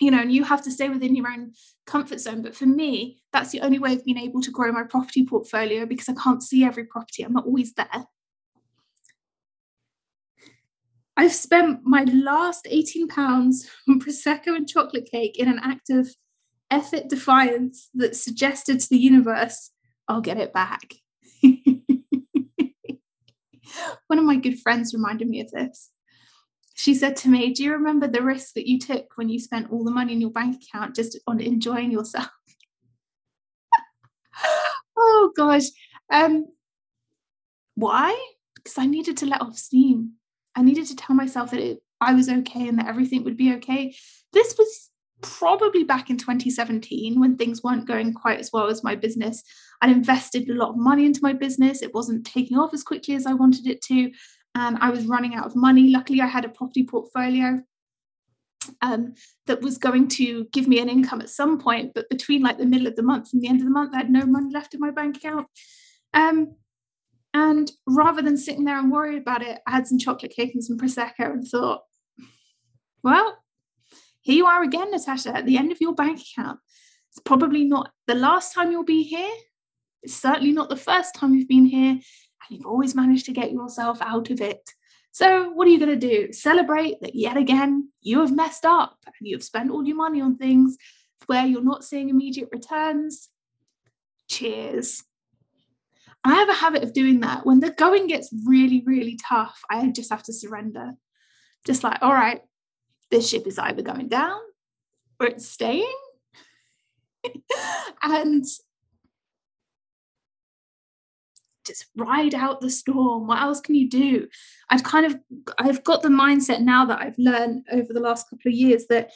you 0.00 0.12
know, 0.12 0.20
and 0.20 0.30
you 0.30 0.44
have 0.44 0.62
to 0.62 0.70
stay 0.70 0.88
within 0.88 1.16
your 1.16 1.28
own 1.28 1.54
comfort 1.86 2.20
zone. 2.20 2.42
But 2.42 2.54
for 2.54 2.66
me, 2.66 3.20
that's 3.32 3.50
the 3.50 3.62
only 3.62 3.80
way 3.80 3.94
of 3.94 4.04
being 4.04 4.16
able 4.16 4.40
to 4.42 4.52
grow 4.52 4.70
my 4.70 4.84
property 4.84 5.26
portfolio 5.26 5.86
because 5.86 6.08
I 6.08 6.14
can't 6.14 6.40
see 6.40 6.62
every 6.62 6.84
property. 6.84 7.24
I'm 7.24 7.32
not 7.32 7.46
always 7.46 7.72
there. 7.72 8.06
I've 11.16 11.32
spent 11.32 11.80
my 11.82 12.04
last 12.04 12.68
18 12.70 13.08
pounds 13.08 13.68
on 13.88 13.98
Prosecco 13.98 14.54
and 14.54 14.68
chocolate 14.68 15.10
cake 15.10 15.36
in 15.36 15.48
an 15.48 15.58
act 15.64 15.90
of 15.90 16.14
effort 16.70 17.08
defiance 17.08 17.88
that 17.94 18.14
suggested 18.14 18.78
to 18.78 18.88
the 18.88 18.98
universe, 18.98 19.72
I'll 20.06 20.20
get 20.20 20.38
it 20.38 20.52
back. 20.52 20.94
One 24.08 24.18
of 24.18 24.24
my 24.24 24.36
good 24.36 24.58
friends 24.60 24.94
reminded 24.94 25.28
me 25.28 25.40
of 25.40 25.50
this. 25.50 25.90
She 26.74 26.94
said 26.94 27.16
to 27.16 27.28
me, 27.28 27.52
Do 27.52 27.64
you 27.64 27.72
remember 27.72 28.06
the 28.06 28.22
risk 28.22 28.54
that 28.54 28.68
you 28.68 28.78
took 28.78 29.06
when 29.16 29.28
you 29.28 29.38
spent 29.40 29.70
all 29.70 29.84
the 29.84 29.90
money 29.90 30.12
in 30.12 30.20
your 30.20 30.30
bank 30.30 30.62
account 30.62 30.94
just 30.94 31.18
on 31.26 31.40
enjoying 31.40 31.90
yourself? 31.90 32.28
oh 34.96 35.32
gosh. 35.36 35.64
Um, 36.10 36.46
why? 37.74 38.16
Because 38.54 38.78
I 38.78 38.86
needed 38.86 39.16
to 39.18 39.26
let 39.26 39.42
off 39.42 39.56
steam. 39.56 40.12
I 40.54 40.62
needed 40.62 40.86
to 40.86 40.96
tell 40.96 41.14
myself 41.14 41.50
that 41.50 41.60
it, 41.60 41.78
I 42.00 42.14
was 42.14 42.28
okay 42.28 42.68
and 42.68 42.78
that 42.78 42.88
everything 42.88 43.24
would 43.24 43.36
be 43.36 43.54
okay. 43.54 43.94
This 44.32 44.56
was 44.58 44.90
probably 45.20 45.84
back 45.84 46.10
in 46.10 46.16
2017 46.16 47.18
when 47.18 47.36
things 47.36 47.62
weren't 47.62 47.88
going 47.88 48.12
quite 48.14 48.38
as 48.38 48.50
well 48.52 48.68
as 48.68 48.84
my 48.84 48.94
business. 48.94 49.42
I'd 49.80 49.90
invested 49.90 50.48
a 50.48 50.54
lot 50.54 50.70
of 50.70 50.76
money 50.76 51.06
into 51.06 51.20
my 51.22 51.32
business. 51.32 51.82
It 51.82 51.94
wasn't 51.94 52.26
taking 52.26 52.58
off 52.58 52.74
as 52.74 52.82
quickly 52.82 53.14
as 53.14 53.26
I 53.26 53.34
wanted 53.34 53.66
it 53.66 53.82
to. 53.82 54.10
And 54.54 54.78
I 54.80 54.90
was 54.90 55.06
running 55.06 55.34
out 55.34 55.46
of 55.46 55.56
money. 55.56 55.90
Luckily, 55.90 56.20
I 56.20 56.26
had 56.26 56.44
a 56.44 56.48
property 56.48 56.84
portfolio 56.84 57.62
um, 58.82 59.14
that 59.46 59.60
was 59.60 59.78
going 59.78 60.08
to 60.08 60.46
give 60.52 60.68
me 60.68 60.78
an 60.80 60.88
income 60.88 61.20
at 61.20 61.30
some 61.30 61.58
point. 61.58 61.92
But 61.94 62.08
between 62.08 62.42
like 62.42 62.58
the 62.58 62.66
middle 62.66 62.86
of 62.86 62.96
the 62.96 63.02
month 63.02 63.32
and 63.32 63.42
the 63.42 63.48
end 63.48 63.60
of 63.60 63.66
the 63.66 63.72
month, 63.72 63.94
I 63.94 63.98
had 63.98 64.10
no 64.10 64.24
money 64.24 64.52
left 64.52 64.74
in 64.74 64.80
my 64.80 64.90
bank 64.90 65.16
account. 65.18 65.46
Um, 66.14 66.54
and 67.34 67.70
rather 67.86 68.22
than 68.22 68.36
sitting 68.36 68.64
there 68.64 68.78
and 68.78 68.90
worry 68.90 69.16
about 69.16 69.42
it, 69.42 69.60
I 69.66 69.72
had 69.72 69.86
some 69.86 69.98
chocolate 69.98 70.32
cake 70.34 70.54
and 70.54 70.64
some 70.64 70.78
Prosecco 70.78 71.30
and 71.32 71.46
thought, 71.46 71.82
well, 73.02 73.38
here 74.28 74.36
you 74.36 74.46
are 74.46 74.62
again, 74.62 74.90
Natasha, 74.90 75.34
at 75.34 75.46
the 75.46 75.56
end 75.56 75.72
of 75.72 75.80
your 75.80 75.94
bank 75.94 76.20
account. 76.20 76.60
It's 77.10 77.18
probably 77.18 77.64
not 77.64 77.90
the 78.06 78.14
last 78.14 78.52
time 78.52 78.70
you'll 78.70 78.84
be 78.84 79.02
here. 79.02 79.32
It's 80.02 80.16
certainly 80.16 80.52
not 80.52 80.68
the 80.68 80.76
first 80.76 81.14
time 81.14 81.34
you've 81.34 81.48
been 81.48 81.64
here, 81.64 81.92
and 81.92 82.02
you've 82.50 82.66
always 82.66 82.94
managed 82.94 83.24
to 83.24 83.32
get 83.32 83.52
yourself 83.52 84.02
out 84.02 84.28
of 84.28 84.42
it. 84.42 84.70
So, 85.12 85.48
what 85.52 85.66
are 85.66 85.70
you 85.70 85.78
going 85.78 85.98
to 85.98 86.08
do? 86.08 86.30
Celebrate 86.34 87.00
that 87.00 87.14
yet 87.14 87.38
again 87.38 87.90
you 88.02 88.20
have 88.20 88.30
messed 88.30 88.66
up 88.66 88.98
and 89.06 89.14
you 89.26 89.34
have 89.34 89.42
spent 89.42 89.70
all 89.70 89.86
your 89.86 89.96
money 89.96 90.20
on 90.20 90.36
things 90.36 90.76
where 91.24 91.46
you're 91.46 91.64
not 91.64 91.82
seeing 91.82 92.10
immediate 92.10 92.50
returns. 92.52 93.30
Cheers. 94.28 95.04
I 96.22 96.34
have 96.34 96.50
a 96.50 96.60
habit 96.64 96.82
of 96.82 96.92
doing 96.92 97.20
that. 97.20 97.46
When 97.46 97.60
the 97.60 97.70
going 97.70 98.08
gets 98.08 98.28
really, 98.46 98.82
really 98.84 99.18
tough, 99.26 99.58
I 99.70 99.88
just 99.88 100.10
have 100.10 100.24
to 100.24 100.34
surrender. 100.34 100.92
Just 101.64 101.82
like, 101.82 102.02
all 102.02 102.12
right, 102.12 102.42
this 103.10 103.28
ship 103.28 103.46
is 103.46 103.58
either 103.58 103.82
going 103.82 104.08
down 104.08 104.38
or 105.20 105.26
it's 105.26 105.48
staying. 105.48 105.92
and 108.02 108.44
just 111.68 111.86
ride 111.96 112.34
out 112.34 112.60
the 112.60 112.70
storm. 112.70 113.26
What 113.26 113.40
else 113.40 113.60
can 113.60 113.74
you 113.74 113.88
do? 113.88 114.28
I've 114.70 114.82
kind 114.82 115.06
of 115.06 115.16
I've 115.58 115.84
got 115.84 116.02
the 116.02 116.08
mindset 116.08 116.60
now 116.60 116.86
that 116.86 117.00
I've 117.00 117.18
learned 117.18 117.66
over 117.70 117.92
the 117.92 118.00
last 118.00 118.28
couple 118.30 118.48
of 118.48 118.54
years 118.54 118.86
that 118.88 119.10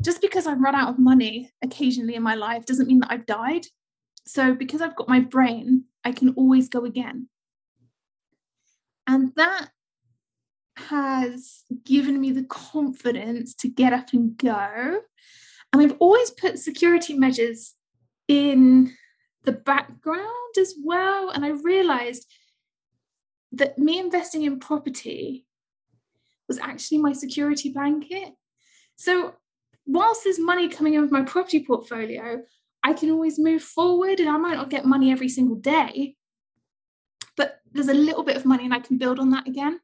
just 0.00 0.20
because 0.20 0.46
I've 0.46 0.60
run 0.60 0.74
out 0.74 0.88
of 0.88 0.98
money 0.98 1.50
occasionally 1.62 2.14
in 2.14 2.22
my 2.22 2.34
life 2.34 2.64
doesn't 2.64 2.88
mean 2.88 3.00
that 3.00 3.12
I've 3.12 3.26
died. 3.26 3.66
So 4.26 4.54
because 4.54 4.80
I've 4.80 4.96
got 4.96 5.08
my 5.08 5.20
brain, 5.20 5.84
I 6.04 6.12
can 6.12 6.30
always 6.30 6.68
go 6.68 6.84
again. 6.84 7.28
And 9.06 9.32
that 9.36 9.68
has 10.76 11.62
given 11.84 12.20
me 12.20 12.32
the 12.32 12.44
confidence 12.44 13.54
to 13.54 13.68
get 13.68 13.92
up 13.92 14.12
and 14.12 14.36
go. 14.36 15.00
And 15.72 15.82
we've 15.82 15.96
always 15.98 16.30
put 16.30 16.58
security 16.58 17.14
measures 17.14 17.74
in 18.28 18.92
the 19.44 19.52
background 19.52 20.58
as 20.58 20.74
well. 20.82 21.30
And 21.30 21.44
I 21.44 21.50
realized 21.50 22.26
that 23.52 23.78
me 23.78 23.98
investing 23.98 24.42
in 24.42 24.58
property 24.58 25.46
was 26.48 26.58
actually 26.58 26.98
my 26.98 27.12
security 27.12 27.70
blanket. 27.70 28.32
So, 28.96 29.34
whilst 29.86 30.24
there's 30.24 30.38
money 30.38 30.68
coming 30.68 30.94
in 30.94 31.02
with 31.02 31.10
my 31.10 31.22
property 31.22 31.64
portfolio, 31.64 32.42
I 32.82 32.92
can 32.92 33.10
always 33.10 33.38
move 33.38 33.62
forward 33.62 34.20
and 34.20 34.28
I 34.28 34.36
might 34.36 34.56
not 34.56 34.70
get 34.70 34.84
money 34.84 35.10
every 35.10 35.28
single 35.28 35.56
day, 35.56 36.16
but 37.36 37.60
there's 37.72 37.88
a 37.88 37.94
little 37.94 38.22
bit 38.22 38.36
of 38.36 38.44
money 38.44 38.64
and 38.64 38.74
I 38.74 38.80
can 38.80 38.98
build 38.98 39.18
on 39.18 39.30
that 39.30 39.48
again. 39.48 39.80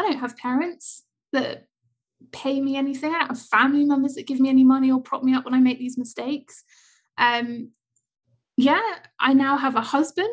I 0.00 0.02
don't 0.02 0.20
have 0.20 0.36
parents 0.38 1.04
that 1.32 1.66
pay 2.32 2.58
me 2.58 2.76
anything. 2.76 3.14
I 3.14 3.18
don't 3.18 3.28
have 3.28 3.42
family 3.42 3.84
members 3.84 4.14
that 4.14 4.26
give 4.26 4.40
me 4.40 4.48
any 4.48 4.64
money 4.64 4.90
or 4.90 5.00
prop 5.00 5.22
me 5.22 5.34
up 5.34 5.44
when 5.44 5.52
I 5.52 5.60
make 5.60 5.78
these 5.78 5.98
mistakes. 5.98 6.64
Um, 7.18 7.72
yeah, 8.56 8.80
I 9.18 9.34
now 9.34 9.58
have 9.58 9.76
a 9.76 9.82
husband, 9.82 10.28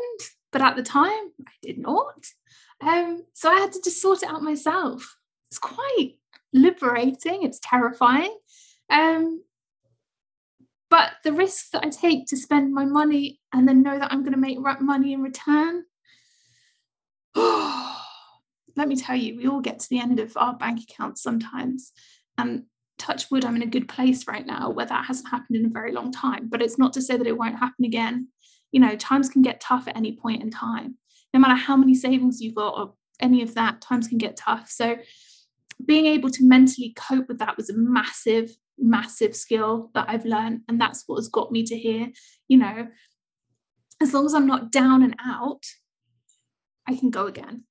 but 0.54 0.62
at 0.62 0.78
the 0.78 0.84
time 0.84 1.12
I 1.12 1.52
did 1.62 1.78
not. 1.78 2.28
Um, 2.80 3.26
so 3.34 3.52
I 3.52 3.60
had 3.60 3.74
to 3.74 3.82
just 3.84 4.02
sort 4.02 4.24
it 4.24 4.30
out 4.30 4.42
myself. 4.42 5.18
It's 5.50 5.60
quite 5.60 6.14
liberating, 6.54 7.44
it's 7.44 7.60
terrifying. 7.62 8.38
Um, 8.90 9.44
but 10.90 11.12
the 11.26 11.34
risks 11.34 11.72
that 11.72 11.86
I 11.86 11.90
take 11.90 12.28
to 12.28 12.38
spend 12.38 12.74
my 12.74 12.86
money 12.86 13.42
and 13.54 13.68
then 13.68 13.84
know 13.84 14.00
that 14.00 14.14
I'm 14.14 14.22
going 14.22 14.32
to 14.32 14.40
make 14.40 14.60
money 14.80 15.12
in 15.12 15.22
return, 15.22 15.84
oh, 17.36 18.07
let 18.78 18.88
me 18.88 18.96
tell 18.96 19.16
you, 19.16 19.36
we 19.36 19.48
all 19.48 19.60
get 19.60 19.80
to 19.80 19.90
the 19.90 20.00
end 20.00 20.20
of 20.20 20.38
our 20.38 20.56
bank 20.56 20.82
accounts 20.84 21.22
sometimes. 21.22 21.92
And 22.38 22.64
touch 22.98 23.30
wood, 23.32 23.44
I'm 23.44 23.56
in 23.56 23.64
a 23.64 23.68
good 23.68 23.90
place 23.90 24.28
right 24.28 24.46
now 24.46 24.70
where 24.70 24.86
that 24.86 25.06
hasn't 25.06 25.30
happened 25.30 25.58
in 25.58 25.66
a 25.66 25.70
very 25.70 25.92
long 25.92 26.12
time. 26.12 26.48
But 26.48 26.62
it's 26.62 26.78
not 26.78 26.94
to 26.94 27.02
say 27.02 27.18
that 27.18 27.28
it 27.28 27.38
won't 27.38 27.60
happen 27.60 27.86
again. 27.86 28.28
You 28.72 28.80
know, 28.80 28.96
times 28.96 29.30
can 29.30 29.42
get 29.42 29.60
tough 29.60 29.88
at 29.88 29.98
any 29.98 30.16
point 30.16 30.44
in 30.44 30.52
time. 30.52 30.98
No 31.34 31.40
matter 31.40 31.56
how 31.56 31.76
many 31.76 31.96
savings 31.96 32.42
you've 32.42 32.56
got 32.56 32.78
or 32.78 32.94
any 33.20 33.42
of 33.42 33.56
that, 33.56 33.82
times 33.82 34.08
can 34.08 34.20
get 34.20 34.38
tough. 34.38 34.70
So 34.70 34.98
being 35.84 36.06
able 36.06 36.30
to 36.32 36.44
mentally 36.44 36.94
cope 36.96 37.28
with 37.28 37.40
that 37.40 37.58
was 37.58 37.70
a 37.70 37.78
massive, 37.78 38.56
massive 38.78 39.36
skill 39.36 39.90
that 39.94 40.06
I've 40.08 40.26
learned. 40.26 40.62
And 40.68 40.80
that's 40.80 41.04
what 41.08 41.18
has 41.18 41.28
got 41.28 41.52
me 41.52 41.64
to 41.64 41.78
here. 41.78 42.12
You 42.48 42.58
know, 42.58 42.88
as 44.02 44.14
long 44.14 44.26
as 44.26 44.34
I'm 44.34 44.48
not 44.48 44.72
down 44.72 45.02
and 45.02 45.16
out, 45.24 45.64
I 46.88 46.96
can 46.96 47.10
go 47.10 47.26
again. 47.26 47.66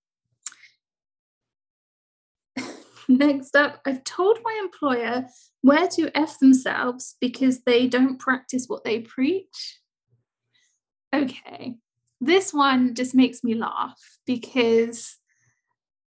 Next 3.09 3.55
up, 3.55 3.81
I've 3.87 4.05
told 4.05 4.39
my 4.43 4.61
employer 4.63 5.27
where 5.63 5.89
to 5.89 6.11
F 6.17 6.39
themselves 6.39 7.17
because 7.21 7.63
they 7.63 7.87
don't 7.87 8.19
practice 8.19 8.67
what 8.67 8.85
they 8.85 9.01
preach. 9.01 9.81
Okay, 11.15 11.77
this 12.21 12.53
one 12.53 12.95
just 12.95 13.15
makes 13.15 13.45
me 13.45 13.55
laugh 13.55 13.99
because 14.27 15.19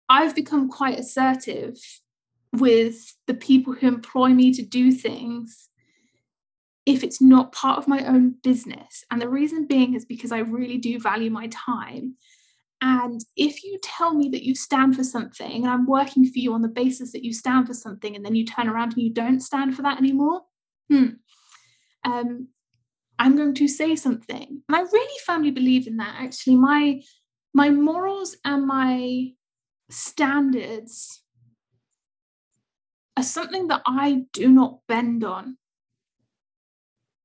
I've 0.08 0.36
become 0.36 0.70
quite 0.70 1.00
assertive 1.00 1.78
with 2.54 3.16
the 3.28 3.34
people 3.34 3.74
who 3.74 3.88
employ 3.88 4.30
me 4.30 4.54
to 4.54 4.62
do 4.62 4.92
things 4.92 5.70
if 6.86 7.04
it's 7.04 7.22
not 7.22 7.52
part 7.52 7.78
of 7.80 7.88
my 7.88 8.06
own 8.06 8.36
business. 8.44 9.04
And 9.10 9.22
the 9.22 9.30
reason 9.30 9.66
being 9.66 9.96
is 9.96 10.06
because 10.06 10.32
I 10.32 10.40
really 10.40 10.78
do 10.78 11.00
value 11.00 11.32
my 11.32 11.48
time. 11.48 12.16
And 12.82 13.22
if 13.36 13.64
you 13.64 13.80
tell 13.82 14.14
me 14.14 14.30
that 14.30 14.44
you 14.44 14.54
stand 14.54 14.96
for 14.96 15.04
something 15.04 15.64
and 15.64 15.68
I'm 15.68 15.88
working 15.88 16.26
for 16.26 16.40
you 16.40 16.54
on 16.54 16.62
the 16.62 16.68
basis 16.68 17.14
that 17.14 17.24
you 17.24 17.34
stand 17.34 17.68
for 17.68 17.74
something 17.74 18.16
and 18.16 18.26
then 18.26 18.36
you 18.36 18.46
turn 18.46 18.68
around 18.68 18.94
and 18.94 19.02
you 19.02 19.12
don't 19.14 19.40
stand 19.40 19.76
for 19.76 19.82
that 19.84 19.98
anymore, 19.98 20.42
hmm, 20.90 21.08
um, 22.04 22.50
I'm 23.18 23.36
going 23.36 23.54
to 23.56 23.68
say 23.68 23.96
something. 23.96 24.62
And 24.68 24.76
I 24.76 24.82
really 24.82 25.20
firmly 25.26 25.52
believe 25.52 25.88
in 25.88 25.98
that. 25.98 26.16
Actually, 26.20 26.58
my 26.58 27.02
my 27.54 27.70
morals 27.70 28.36
and 28.44 28.68
my 28.68 29.32
standards 29.90 31.24
are 33.16 33.24
something 33.24 33.68
that 33.68 33.82
I 33.86 34.26
do 34.34 34.50
not 34.50 34.80
bend 34.88 35.24
on. 35.24 35.58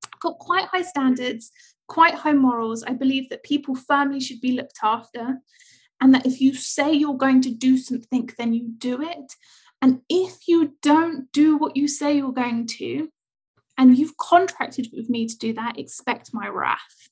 I've 0.04 0.20
got 0.20 0.38
quite 0.38 0.66
high 0.66 0.82
standards, 0.82 1.50
quite 1.90 2.14
high 2.14 2.32
morals. 2.32 2.84
I 2.84 2.94
believe 2.94 3.28
that 3.28 3.42
people 3.42 3.74
firmly 3.74 4.20
should 4.20 4.40
be 4.40 4.52
looked 4.52 4.78
after, 4.82 5.40
and 6.00 6.14
that 6.14 6.24
if 6.24 6.40
you 6.40 6.54
say 6.54 6.92
you're 6.92 7.26
going 7.26 7.42
to 7.42 7.50
do 7.50 7.76
something, 7.76 8.30
then 8.38 8.54
you 8.54 8.68
do 8.78 9.02
it. 9.02 9.34
And 9.82 10.00
if 10.08 10.46
you 10.46 10.76
don't 10.82 11.30
do 11.32 11.56
what 11.56 11.76
you 11.76 11.88
say 11.88 12.16
you're 12.16 12.32
going 12.32 12.66
to, 12.78 13.10
and 13.76 13.98
you've 13.98 14.16
contracted 14.16 14.88
with 14.92 15.10
me 15.10 15.26
to 15.26 15.36
do 15.36 15.52
that, 15.54 15.78
expect 15.78 16.30
my 16.32 16.48
wrath. 16.48 17.08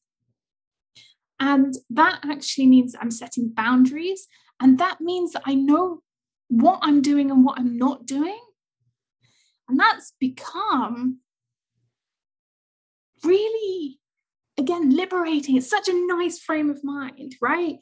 And 1.41 1.75
that 1.91 2.21
actually 2.25 2.67
means 2.67 2.95
I'm 2.95 3.11
setting 3.11 3.49
boundaries. 3.49 4.27
And 4.61 4.79
that 4.79 5.01
means 5.01 5.33
that 5.33 5.43
I 5.47 5.55
know 5.55 6.03
what 6.49 6.79
I'm 6.83 7.01
doing 7.01 7.31
and 7.31 7.45
what 7.45 7.59
I'm 7.59 7.79
not 7.79 8.07
doing. 8.07 8.41
And 9.69 9.79
that's 9.81 10.13
become 10.19 11.19
really, 13.25 13.99
again, 14.59 14.91
liberating. 14.91 15.57
It's 15.57 15.71
such 15.71 15.89
a 15.89 16.07
nice 16.07 16.39
frame 16.39 16.69
of 16.69 16.83
mind, 16.85 17.37
right? 17.41 17.77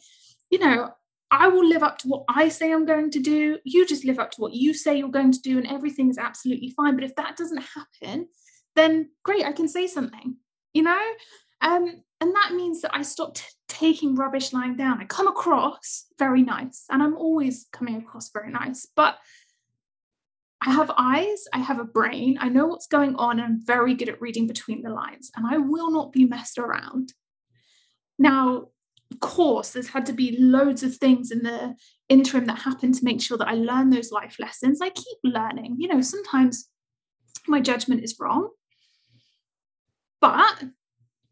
You 0.51 0.59
know, 0.59 0.91
I 1.31 1.49
will 1.49 1.67
live 1.67 1.83
up 1.83 1.99
to 1.99 2.09
what 2.09 2.25
I 2.29 2.49
say 2.49 2.73
I'm 2.73 2.87
going 2.87 3.11
to 3.11 3.21
do. 3.21 3.59
You 3.65 3.87
just 3.87 4.05
live 4.05 4.19
up 4.19 4.31
to 4.33 4.41
what 4.41 4.55
you 4.55 4.75
say 4.75 4.97
you're 4.97 5.09
going 5.09 5.33
to 5.33 5.41
do, 5.41 5.59
and 5.59 5.67
everything's 5.67 6.19
absolutely 6.19 6.71
fine. 6.71 6.95
But 6.95 7.05
if 7.05 7.17
that 7.17 7.37
doesn't 7.37 7.65
happen, 7.75 8.29
then 8.77 9.11
great, 9.25 9.45
I 9.45 9.53
can 9.53 9.69
say 9.69 9.87
something, 9.87 10.37
you 10.73 10.83
know? 10.83 11.03
Um, 11.63 12.03
and 12.21 12.35
that 12.35 12.53
means 12.53 12.83
that 12.83 12.95
I 12.95 13.03
stopped 13.03 13.57
taking 13.69 14.15
rubbish 14.15 14.53
lying 14.53 14.77
down. 14.77 15.01
I 15.01 15.05
come 15.05 15.27
across 15.27 16.07
very 16.19 16.43
nice, 16.43 16.85
and 16.91 17.03
I'm 17.03 17.17
always 17.17 17.67
coming 17.73 17.97
across 17.97 18.31
very 18.31 18.53
nice, 18.53 18.87
but 18.95 19.17
I 20.67 20.73
have 20.73 20.91
eyes, 20.99 21.45
I 21.53 21.59
have 21.59 21.79
a 21.79 21.85
brain, 21.85 22.39
I 22.41 22.49
know 22.49 22.67
what's 22.67 22.89
going 22.89 23.15
on, 23.17 23.39
and 23.39 23.43
I'm 23.43 23.65
very 23.65 23.95
good 23.95 24.09
at 24.09 24.21
reading 24.21 24.47
between 24.47 24.83
the 24.83 24.91
lines, 24.91 25.31
and 25.37 25.47
I 25.47 25.59
will 25.59 25.91
not 25.91 26.13
be 26.13 26.25
messed 26.25 26.59
around. 26.59 27.13
Now, 28.19 28.69
of 29.13 29.21
course, 29.21 29.71
there's 29.71 29.91
had 29.91 30.07
to 30.07 30.13
be 30.13 30.37
loads 30.39 30.83
of 30.83 30.97
things 30.97 31.31
in 31.31 31.45
the 31.45 31.77
interim 32.09 32.47
that 32.47 32.59
happened 32.59 32.95
to 32.97 33.05
make 33.05 33.23
sure 33.23 33.39
that 33.39 33.49
I 33.49 33.55
learn 33.55 33.91
those 33.91 34.11
life 34.11 34.37
lessons. 34.41 34.81
I 34.83 34.91
keep 34.91 35.19
learning. 35.23 35.77
You 35.79 35.89
know, 35.89 36.01
sometimes 36.01 36.69
my 37.47 37.61
judgment 37.61 38.03
is 38.03 38.17
wrong, 38.19 38.51
but 40.21 40.65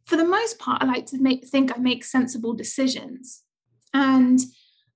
for 0.07 0.17
the 0.17 0.25
most 0.25 0.59
part, 0.61 0.83
I 0.83 0.87
like 0.87 1.07
to 1.07 1.19
make 1.19 1.49
think 1.49 1.77
I 1.77 1.81
make 1.81 2.05
sensible 2.05 2.53
decisions. 2.53 3.43
And 3.93 4.41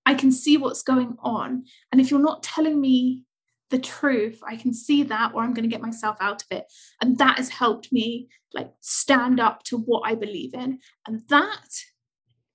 I 0.07 0.15
can 0.15 0.31
see 0.31 0.57
what's 0.57 0.83
going 0.83 1.17
on. 1.21 1.65
And 1.91 2.01
if 2.01 2.11
you're 2.11 2.21
not 2.21 2.43
telling 2.43 2.81
me 2.81 3.25
the 3.71 3.79
truth 3.79 4.41
i 4.47 4.57
can 4.57 4.73
see 4.73 5.03
that 5.03 5.33
or 5.35 5.43
i'm 5.43 5.53
going 5.53 5.69
to 5.69 5.75
get 5.75 5.83
myself 5.83 6.17
out 6.21 6.43
of 6.43 6.49
it. 6.51 6.65
And 7.01 7.19
that 7.19 7.37
has 7.37 7.51
helped 7.51 7.93
me 7.93 8.29
like 8.55 8.73
stand 8.81 9.41
up 9.41 9.63
to 9.65 9.77
what 9.77 10.03
i 10.07 10.15
believe 10.15 10.55
in. 10.55 10.79
And 11.07 11.23
that 11.29 11.69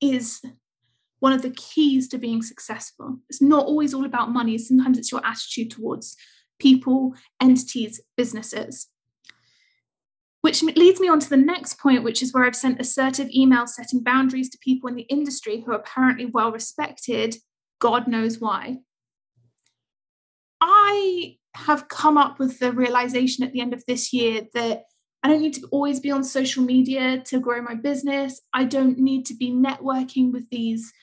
is 0.01 0.41
one 1.23 1.31
of 1.31 1.41
the 1.41 1.51
keys 1.51 2.09
to 2.09 2.17
being 2.17 2.41
successful. 2.41 3.19
It's 3.29 3.41
not 3.41 3.65
always 3.65 3.93
all 3.93 4.03
about 4.03 4.31
money. 4.31 4.57
Sometimes 4.57 4.97
it's 4.97 5.09
your 5.09 5.25
attitude 5.25 5.71
towards 5.71 6.17
people 6.59 7.13
entities 7.41 8.01
businesses. 8.17 8.89
Which 10.41 10.61
leads 10.61 10.99
me 10.99 11.07
on 11.07 11.21
to 11.21 11.29
the 11.29 11.37
next 11.37 11.79
point, 11.79 12.03
which 12.03 12.21
is 12.21 12.33
where 12.33 12.43
I've 12.43 12.57
sent 12.57 12.81
assertive 12.81 13.29
emails 13.29 13.69
setting 13.69 14.03
boundaries 14.03 14.49
to 14.49 14.57
people 14.57 14.89
in 14.89 14.95
the 14.95 15.03
industry 15.03 15.61
who 15.61 15.71
are 15.71 15.75
apparently 15.75 16.25
well 16.25 16.51
respected, 16.51 17.37
God 17.79 18.05
knows 18.05 18.39
why. 18.39 18.79
I 20.65 21.35
have 21.55 21.89
come 21.89 22.17
up 22.17 22.39
with 22.39 22.59
the 22.59 22.71
realization 22.71 23.43
at 23.43 23.51
the 23.51 23.59
end 23.59 23.73
of 23.73 23.83
this 23.85 24.13
year 24.13 24.43
that 24.53 24.83
I 25.21 25.27
don't 25.27 25.41
need 25.41 25.55
to 25.55 25.67
always 25.71 25.99
be 25.99 26.09
on 26.09 26.23
social 26.23 26.63
media 26.63 27.21
to 27.27 27.39
grow 27.39 27.61
my 27.61 27.75
business. 27.75 28.41
I 28.53 28.63
don't 28.63 28.97
need 28.97 29.25
to 29.25 29.35
be 29.35 29.51
networking 29.51 30.31
with 30.31 30.49
these 30.49 30.93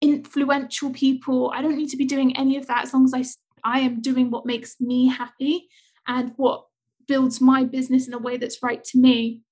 influential 0.00 0.90
people. 0.90 1.50
I 1.52 1.62
don't 1.62 1.76
need 1.76 1.90
to 1.90 1.96
be 1.96 2.04
doing 2.04 2.36
any 2.36 2.56
of 2.56 2.68
that 2.68 2.84
as 2.84 2.94
long 2.94 3.04
as 3.12 3.42
I, 3.64 3.78
I 3.78 3.80
am 3.80 4.00
doing 4.00 4.30
what 4.30 4.46
makes 4.46 4.80
me 4.80 5.08
happy 5.08 5.68
and 6.06 6.32
what 6.36 6.66
builds 7.08 7.40
my 7.40 7.64
business 7.64 8.06
in 8.06 8.14
a 8.14 8.18
way 8.18 8.36
that's 8.36 8.62
right 8.62 8.84
to 8.84 8.98
me. 8.98 9.42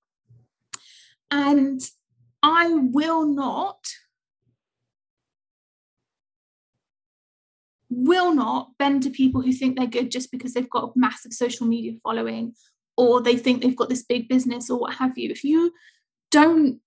And 1.33 1.81
I 2.40 2.68
will 2.70 3.27
not 3.27 3.85
will 7.88 8.35
not 8.35 8.70
bend 8.79 9.03
to 9.03 9.11
people 9.11 9.40
who 9.40 9.53
think 9.53 9.77
they're 9.77 9.87
good 9.87 10.11
just 10.11 10.31
because 10.31 10.55
they've 10.55 10.70
got 10.70 10.85
a 10.85 10.92
massive 10.96 11.33
social 11.33 11.66
media 11.66 11.92
following 12.03 12.55
or 12.96 13.20
they 13.20 13.37
think 13.37 13.62
they've 13.62 13.77
got 13.77 13.88
this 13.88 14.05
big 14.05 14.29
business 14.29 14.70
or 14.70 14.79
what 14.79 14.94
have 14.94 15.16
you. 15.16 15.31
If 15.31 15.44
you 15.44 15.72
don't 16.31 16.81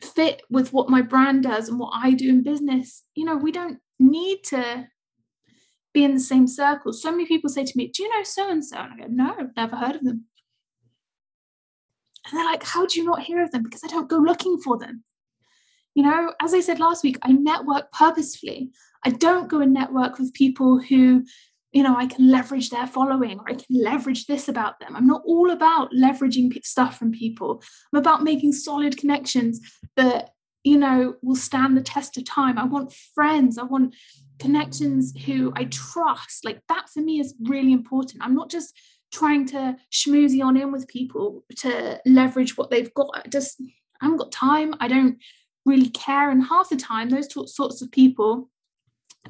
fit 0.00 0.42
with 0.50 0.72
what 0.72 0.88
my 0.88 1.02
brand 1.02 1.42
does 1.42 1.68
and 1.68 1.78
what 1.78 1.92
I 1.94 2.12
do 2.12 2.28
in 2.28 2.42
business, 2.42 3.04
you 3.14 3.24
know, 3.24 3.36
we 3.36 3.52
don't 3.52 3.78
need 3.98 4.42
to 4.44 4.88
be 5.92 6.04
in 6.04 6.14
the 6.14 6.20
same 6.20 6.46
circles. 6.46 7.02
So 7.02 7.10
many 7.10 7.26
people 7.26 7.50
say 7.50 7.64
to 7.64 7.76
me, 7.76 7.88
Do 7.88 8.02
you 8.02 8.08
know 8.10 8.22
so 8.22 8.50
and 8.50 8.64
so? 8.64 8.78
And 8.78 8.92
I 8.94 8.96
go, 8.96 9.06
No, 9.08 9.34
I've 9.38 9.56
never 9.56 9.76
heard 9.76 9.96
of 9.96 10.04
them. 10.04 10.24
And 12.26 12.38
they're 12.38 12.44
like, 12.44 12.64
How 12.64 12.86
do 12.86 12.98
you 12.98 13.06
not 13.06 13.22
hear 13.22 13.42
of 13.42 13.50
them? 13.50 13.62
Because 13.62 13.84
I 13.84 13.88
don't 13.88 14.08
go 14.08 14.18
looking 14.18 14.58
for 14.58 14.78
them. 14.78 15.04
You 15.94 16.04
know, 16.04 16.32
as 16.40 16.54
I 16.54 16.60
said 16.60 16.78
last 16.78 17.02
week, 17.02 17.18
I 17.22 17.32
network 17.32 17.90
purposefully. 17.92 18.70
I 19.08 19.12
don't 19.12 19.48
go 19.48 19.62
and 19.62 19.72
network 19.72 20.18
with 20.18 20.34
people 20.34 20.78
who, 20.78 21.24
you 21.72 21.82
know, 21.82 21.96
I 21.96 22.04
can 22.04 22.30
leverage 22.30 22.68
their 22.68 22.86
following 22.86 23.38
or 23.38 23.48
I 23.48 23.54
can 23.54 23.82
leverage 23.82 24.26
this 24.26 24.48
about 24.48 24.80
them. 24.80 24.94
I'm 24.94 25.06
not 25.06 25.22
all 25.24 25.50
about 25.50 25.92
leveraging 25.92 26.62
stuff 26.62 26.98
from 26.98 27.12
people. 27.12 27.62
I'm 27.90 28.00
about 28.00 28.22
making 28.22 28.52
solid 28.52 28.98
connections 28.98 29.60
that, 29.96 30.32
you 30.62 30.76
know, 30.76 31.14
will 31.22 31.36
stand 31.36 31.74
the 31.74 31.80
test 31.80 32.18
of 32.18 32.26
time. 32.26 32.58
I 32.58 32.64
want 32.64 32.92
friends. 33.14 33.56
I 33.56 33.62
want 33.62 33.94
connections 34.38 35.14
who 35.24 35.54
I 35.56 35.64
trust. 35.64 36.44
Like 36.44 36.60
that 36.68 36.90
for 36.90 37.00
me 37.00 37.18
is 37.18 37.34
really 37.40 37.72
important. 37.72 38.22
I'm 38.22 38.34
not 38.34 38.50
just 38.50 38.78
trying 39.10 39.46
to 39.46 39.78
schmoozy 39.90 40.44
on 40.44 40.58
in 40.58 40.70
with 40.70 40.86
people 40.86 41.46
to 41.60 41.98
leverage 42.04 42.58
what 42.58 42.68
they've 42.68 42.92
got. 42.92 43.08
I 43.14 43.26
just 43.30 43.58
I 44.02 44.04
haven't 44.04 44.18
got 44.18 44.32
time. 44.32 44.74
I 44.80 44.88
don't 44.88 45.16
really 45.64 45.88
care. 45.88 46.28
And 46.28 46.44
half 46.44 46.68
the 46.68 46.76
time, 46.76 47.08
those 47.08 47.28
sorts 47.54 47.80
of 47.80 47.90
people 47.90 48.50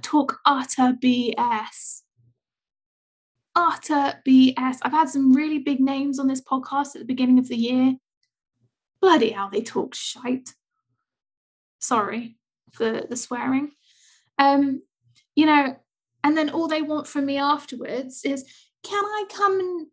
talk 0.03 0.41
utter 0.45 0.95
BS. 1.03 2.03
Utter 3.55 4.21
BS. 4.27 4.79
I've 4.83 4.93
had 4.93 5.09
some 5.09 5.33
really 5.33 5.59
big 5.59 5.81
names 5.81 6.19
on 6.19 6.29
this 6.29 6.41
podcast 6.41 6.95
at 6.95 7.01
the 7.01 7.05
beginning 7.05 7.39
of 7.39 7.49
the 7.49 7.57
year. 7.57 7.97
Bloody 9.01 9.31
hell, 9.31 9.51
they 9.51 9.63
talk 9.63 9.95
shite. 9.95 10.55
Sorry 11.81 12.37
for 12.73 13.03
the 13.09 13.17
swearing. 13.17 13.71
Um, 14.39 14.83
you 15.35 15.47
know, 15.47 15.77
and 16.25 16.37
then 16.37 16.51
all 16.51 16.69
they 16.69 16.83
want 16.83 17.07
from 17.07 17.27
me 17.27 17.39
afterwards 17.39 18.25
is, 18.25 18.45
can 18.83 19.05
I 19.05 19.25
come 19.33 19.59
and 19.59 19.87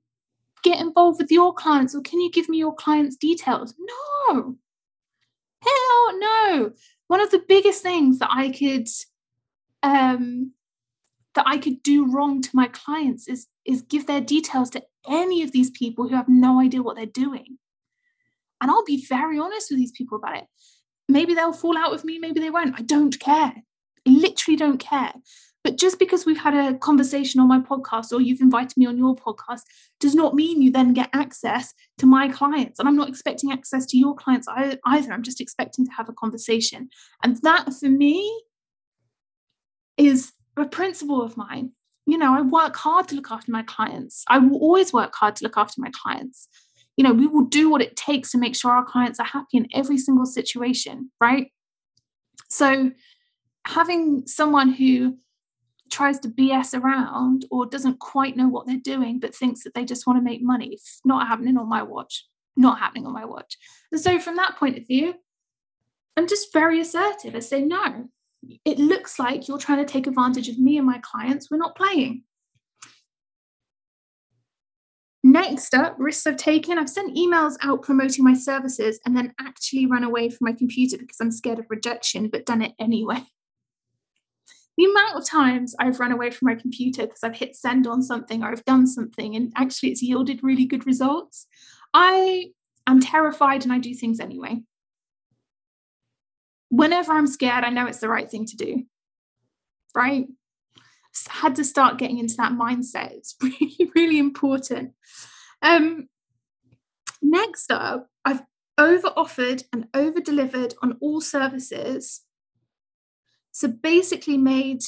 get 0.63 0.79
involved 0.79 1.21
with 1.21 1.31
your 1.31 1.53
clients 1.53 1.95
or 1.95 2.01
can 2.01 2.19
you 2.19 2.31
give 2.31 2.49
me 2.49 2.57
your 2.57 2.73
clients' 2.73 3.15
details? 3.15 3.75
No, 4.29 4.57
Hell 5.65 6.19
no. 6.19 6.71
One 7.07 7.21
of 7.21 7.31
the 7.31 7.43
biggest 7.47 7.81
things 7.81 8.19
that 8.19 8.29
I 8.31 8.49
could 8.49 8.87
um, 9.85 10.51
that 11.35 11.45
I 11.47 11.57
could 11.57 11.83
do 11.83 12.11
wrong 12.11 12.41
to 12.41 12.49
my 12.53 12.67
clients 12.67 13.27
is 13.27 13.47
is 13.65 13.81
give 13.83 14.07
their 14.07 14.21
details 14.21 14.69
to 14.71 14.83
any 15.07 15.43
of 15.43 15.51
these 15.51 15.69
people 15.69 16.07
who 16.07 16.15
have 16.15 16.29
no 16.29 16.59
idea 16.59 16.83
what 16.83 16.95
they're 16.95 17.05
doing. 17.05 17.57
And 18.61 18.71
I'll 18.71 18.85
be 18.85 19.05
very 19.07 19.39
honest 19.39 19.69
with 19.69 19.79
these 19.79 19.91
people 19.91 20.17
about 20.17 20.37
it. 20.37 20.45
Maybe 21.07 21.33
they'll 21.33 21.53
fall 21.53 21.77
out 21.77 21.91
with 21.91 22.03
me, 22.03 22.19
maybe 22.19 22.39
they 22.39 22.49
won't. 22.49 22.79
I 22.79 22.81
don't 22.81 23.19
care. 23.19 23.53
I 24.07 24.09
literally 24.09 24.55
don't 24.55 24.79
care. 24.79 25.13
But 25.63 25.77
just 25.77 25.97
because 25.97 26.27
we've 26.27 26.37
had 26.37 26.53
a 26.53 26.77
conversation 26.77 27.41
on 27.41 27.47
my 27.47 27.59
podcast 27.59 28.11
or 28.11 28.21
you've 28.21 28.41
invited 28.41 28.77
me 28.77 28.85
on 28.85 28.99
your 28.99 29.15
podcast 29.15 29.63
does 29.99 30.13
not 30.13 30.35
mean 30.35 30.61
you 30.61 30.71
then 30.71 30.93
get 30.93 31.09
access 31.11 31.73
to 31.97 32.05
my 32.05 32.27
clients. 32.27 32.79
And 32.79 32.87
I'm 32.87 32.95
not 32.95 33.09
expecting 33.09 33.51
access 33.51 33.87
to 33.87 33.97
your 33.97 34.15
clients 34.15 34.47
either. 34.47 35.11
I'm 35.11 35.23
just 35.23 35.41
expecting 35.41 35.85
to 35.85 35.91
have 35.97 36.07
a 36.07 36.13
conversation. 36.13 36.89
And 37.23 37.37
that 37.41 37.73
for 37.73 37.89
me 37.89 38.44
is 39.97 40.33
a 40.57 40.65
principle 40.65 41.21
of 41.21 41.37
mine. 41.37 41.71
you 42.07 42.19
know, 42.19 42.35
I 42.37 42.41
work 42.41 42.75
hard 42.75 43.07
to 43.07 43.15
look 43.15 43.31
after 43.31 43.51
my 43.51 43.63
clients. 43.63 44.23
I 44.27 44.37
will 44.37 44.59
always 44.59 44.93
work 44.93 45.15
hard 45.15 45.35
to 45.37 45.43
look 45.43 45.57
after 45.57 45.81
my 45.81 45.89
clients. 45.91 46.47
You 46.97 47.03
know, 47.03 47.13
we 47.13 47.25
will 47.25 47.45
do 47.45 47.67
what 47.67 47.81
it 47.81 47.95
takes 47.95 48.31
to 48.31 48.37
make 48.37 48.55
sure 48.55 48.71
our 48.71 48.85
clients 48.85 49.19
are 49.19 49.25
happy 49.25 49.57
in 49.57 49.67
every 49.73 49.97
single 49.97 50.27
situation, 50.27 51.09
right? 51.19 51.51
So, 52.47 52.91
having 53.65 54.27
someone 54.27 54.69
who 54.69 55.17
tries 55.89 56.19
to 56.19 56.29
BS 56.29 56.79
around 56.79 57.45
or 57.49 57.65
doesn't 57.65 57.99
quite 57.99 58.37
know 58.37 58.47
what 58.47 58.67
they're 58.67 58.77
doing, 58.77 59.19
but 59.19 59.35
thinks 59.35 59.63
that 59.63 59.73
they 59.73 59.83
just 59.83 60.05
want 60.05 60.17
to 60.19 60.23
make 60.23 60.43
money, 60.43 60.73
it's 60.73 61.01
not 61.03 61.27
happening 61.27 61.57
on 61.57 61.67
my 61.67 61.81
watch. 61.81 62.25
Not 62.55 62.79
happening 62.79 63.07
on 63.07 63.13
my 63.13 63.25
watch. 63.25 63.57
And 63.91 63.99
so, 63.99 64.19
from 64.19 64.35
that 64.35 64.57
point 64.57 64.77
of 64.77 64.85
view, 64.85 65.15
I'm 66.15 66.27
just 66.27 66.53
very 66.53 66.79
assertive. 66.79 67.35
I 67.35 67.39
say, 67.39 67.61
no, 67.61 68.09
it 68.63 68.79
looks 68.79 69.19
like 69.19 69.47
you're 69.47 69.57
trying 69.57 69.85
to 69.85 69.91
take 69.91 70.07
advantage 70.07 70.49
of 70.49 70.59
me 70.59 70.77
and 70.77 70.85
my 70.85 70.99
clients. 70.99 71.49
We're 71.49 71.57
not 71.57 71.75
playing. 71.75 72.23
Next 75.23 75.73
up, 75.73 75.95
risks 75.97 76.27
I've 76.27 76.37
taken. 76.37 76.77
I've 76.77 76.89
sent 76.89 77.17
emails 77.17 77.55
out 77.63 77.81
promoting 77.81 78.23
my 78.23 78.35
services 78.35 78.99
and 79.05 79.17
then 79.17 79.33
actually 79.39 79.87
run 79.87 80.03
away 80.03 80.29
from 80.29 80.45
my 80.45 80.53
computer 80.53 80.97
because 80.97 81.17
I'm 81.19 81.31
scared 81.31 81.57
of 81.57 81.65
rejection, 81.69 82.29
but 82.29 82.45
done 82.45 82.61
it 82.61 82.73
anyway. 82.79 83.23
The 84.77 84.85
amount 84.85 85.15
of 85.15 85.25
times 85.25 85.73
I've 85.79 85.99
run 85.99 86.11
away 86.11 86.29
from 86.29 86.47
my 86.47 86.55
computer 86.55 87.03
because 87.03 87.23
I've 87.23 87.37
hit 87.37 87.55
send 87.55 87.87
on 87.87 88.03
something 88.03 88.43
or 88.43 88.49
I've 88.49 88.65
done 88.65 88.85
something 88.85 89.35
and 89.35 89.51
actually 89.55 89.89
it's 89.89 90.03
yielded 90.03 90.43
really 90.43 90.65
good 90.65 90.85
results. 90.85 91.47
I 91.93 92.49
am 92.85 92.99
terrified 92.99 93.63
and 93.63 93.73
I 93.73 93.79
do 93.79 93.95
things 93.95 94.19
anyway 94.19 94.61
whenever 96.75 97.13
I'm 97.13 97.27
scared, 97.27 97.63
I 97.63 97.69
know 97.69 97.87
it's 97.87 97.99
the 97.99 98.09
right 98.09 98.29
thing 98.29 98.45
to 98.45 98.55
do. 98.55 98.83
Right? 99.95 100.27
had 101.29 101.55
to 101.55 101.63
start 101.63 101.97
getting 101.97 102.19
into 102.19 102.35
that 102.37 102.51
mindset. 102.51 103.11
It's 103.11 103.35
really, 103.41 103.91
really 103.95 104.19
important. 104.19 104.93
Um, 105.61 106.09
next 107.21 107.71
up, 107.71 108.09
I've 108.23 108.41
over 108.77 109.07
offered 109.15 109.63
and 109.71 109.87
over 109.93 110.19
delivered 110.19 110.73
on 110.83 110.97
all 110.99 111.21
services. 111.21 112.21
So 113.51 113.69
basically, 113.69 114.37
made 114.37 114.81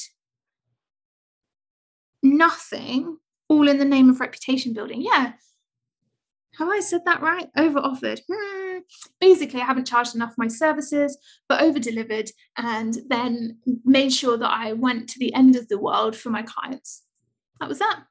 nothing 2.22 3.16
all 3.48 3.66
in 3.66 3.78
the 3.78 3.84
name 3.84 4.10
of 4.10 4.20
reputation 4.20 4.74
building. 4.74 5.00
Yeah, 5.00 5.32
have 6.58 6.68
I 6.68 6.80
said 6.80 7.04
that 7.04 7.22
right? 7.22 7.48
Over 7.56 7.78
offered. 7.78 8.20
Hmm. 8.30 8.78
Basically, 9.20 9.60
I 9.60 9.64
haven't 9.64 9.86
charged 9.86 10.14
enough 10.14 10.30
for 10.30 10.42
my 10.42 10.48
services, 10.48 11.16
but 11.48 11.62
over 11.62 11.78
delivered 11.78 12.30
and 12.56 12.98
then 13.08 13.58
made 13.84 14.12
sure 14.12 14.36
that 14.36 14.50
I 14.50 14.72
went 14.72 15.08
to 15.10 15.18
the 15.18 15.32
end 15.34 15.54
of 15.56 15.68
the 15.68 15.78
world 15.78 16.16
for 16.16 16.30
my 16.30 16.42
clients. 16.42 17.04
That 17.60 17.68
was 17.68 17.78
that. 17.78 18.02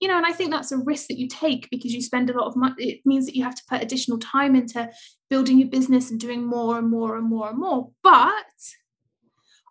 You 0.00 0.06
know, 0.06 0.16
and 0.16 0.26
I 0.26 0.32
think 0.32 0.52
that's 0.52 0.70
a 0.70 0.78
risk 0.78 1.08
that 1.08 1.18
you 1.18 1.26
take 1.26 1.68
because 1.70 1.92
you 1.92 2.00
spend 2.00 2.30
a 2.30 2.38
lot 2.38 2.46
of 2.46 2.54
money. 2.54 2.74
It 2.78 3.00
means 3.04 3.26
that 3.26 3.34
you 3.34 3.42
have 3.42 3.56
to 3.56 3.64
put 3.68 3.82
additional 3.82 4.18
time 4.18 4.54
into 4.54 4.88
building 5.28 5.58
your 5.58 5.68
business 5.68 6.10
and 6.10 6.20
doing 6.20 6.46
more 6.46 6.78
and 6.78 6.88
more 6.88 7.16
and 7.16 7.28
more 7.28 7.48
and 7.48 7.58
more. 7.58 7.90
But 8.04 8.46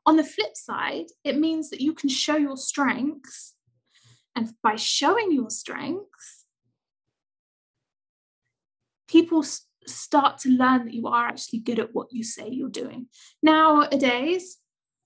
on 0.06 0.18
the 0.18 0.26
flip 0.26 0.56
side, 0.56 1.06
it 1.24 1.38
means 1.38 1.70
that 1.70 1.80
you 1.80 1.94
can 1.94 2.10
show 2.10 2.36
your 2.36 2.58
strengths. 2.58 3.56
And 4.36 4.50
by 4.62 4.76
showing 4.76 5.32
your 5.32 5.50
strengths, 5.50 6.37
people 9.08 9.44
s- 9.44 9.66
start 9.86 10.40
to 10.40 10.50
learn 10.50 10.86
that 10.86 10.94
you 10.94 11.08
are 11.08 11.28
actually 11.28 11.60
good 11.60 11.80
at 11.80 11.94
what 11.94 12.08
you 12.12 12.24
say 12.24 12.50
you're 12.50 12.70
doing. 12.70 13.08
Nowadays, 13.42 14.58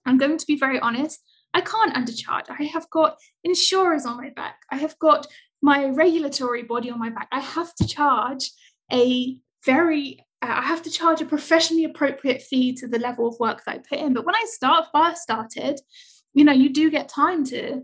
I'm 0.06 0.18
going 0.18 0.38
to 0.38 0.46
be 0.46 0.58
very 0.58 0.80
honest, 0.80 1.22
I 1.54 1.62
can't 1.62 1.94
undercharge. 1.94 2.46
I 2.50 2.64
have 2.64 2.90
got 2.90 3.18
insurers 3.44 4.06
on 4.06 4.18
my 4.18 4.30
back. 4.30 4.58
I 4.72 4.78
have 4.78 4.98
got 5.00 5.28
my 5.62 5.86
regulatory 5.86 6.64
body 6.64 6.90
on 6.90 7.00
my 7.00 7.10
back. 7.10 7.28
I 7.32 7.40
have 7.40 7.74
to 7.76 7.88
charge 7.88 8.52
a 8.92 9.38
very 9.66 10.26
uh, 10.42 10.56
I 10.58 10.64
have 10.64 10.82
to 10.84 10.90
charge 10.90 11.22
a 11.22 11.26
professionally 11.26 11.84
appropriate 11.84 12.42
fee 12.42 12.74
to 12.74 12.88
the 12.88 12.98
level 13.00 13.28
of 13.28 13.40
work 13.40 13.64
that 13.66 13.76
I 13.76 13.78
put 13.78 14.00
in. 14.00 14.14
But 14.14 14.26
when 14.26 14.36
I 14.36 14.46
start 14.48 14.88
first 14.94 15.22
started, 15.22 15.80
you 16.34 16.44
know, 16.44 16.52
you 16.52 16.70
do 16.70 16.90
get 16.90 17.10
time 17.10 17.46
to 17.46 17.84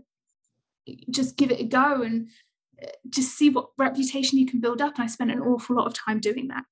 just 1.10 1.36
give 1.36 1.50
it 1.50 1.60
a 1.60 1.64
go 1.64 2.02
and 2.02 2.30
just 3.08 3.36
see 3.36 3.50
what 3.50 3.70
reputation 3.78 4.38
you 4.38 4.46
can 4.46 4.60
build 4.60 4.80
up. 4.80 4.94
And 4.94 5.04
I 5.04 5.06
spent 5.06 5.30
an 5.30 5.40
awful 5.40 5.76
lot 5.76 5.86
of 5.86 5.94
time 5.94 6.20
doing 6.20 6.48
that. 6.48 6.64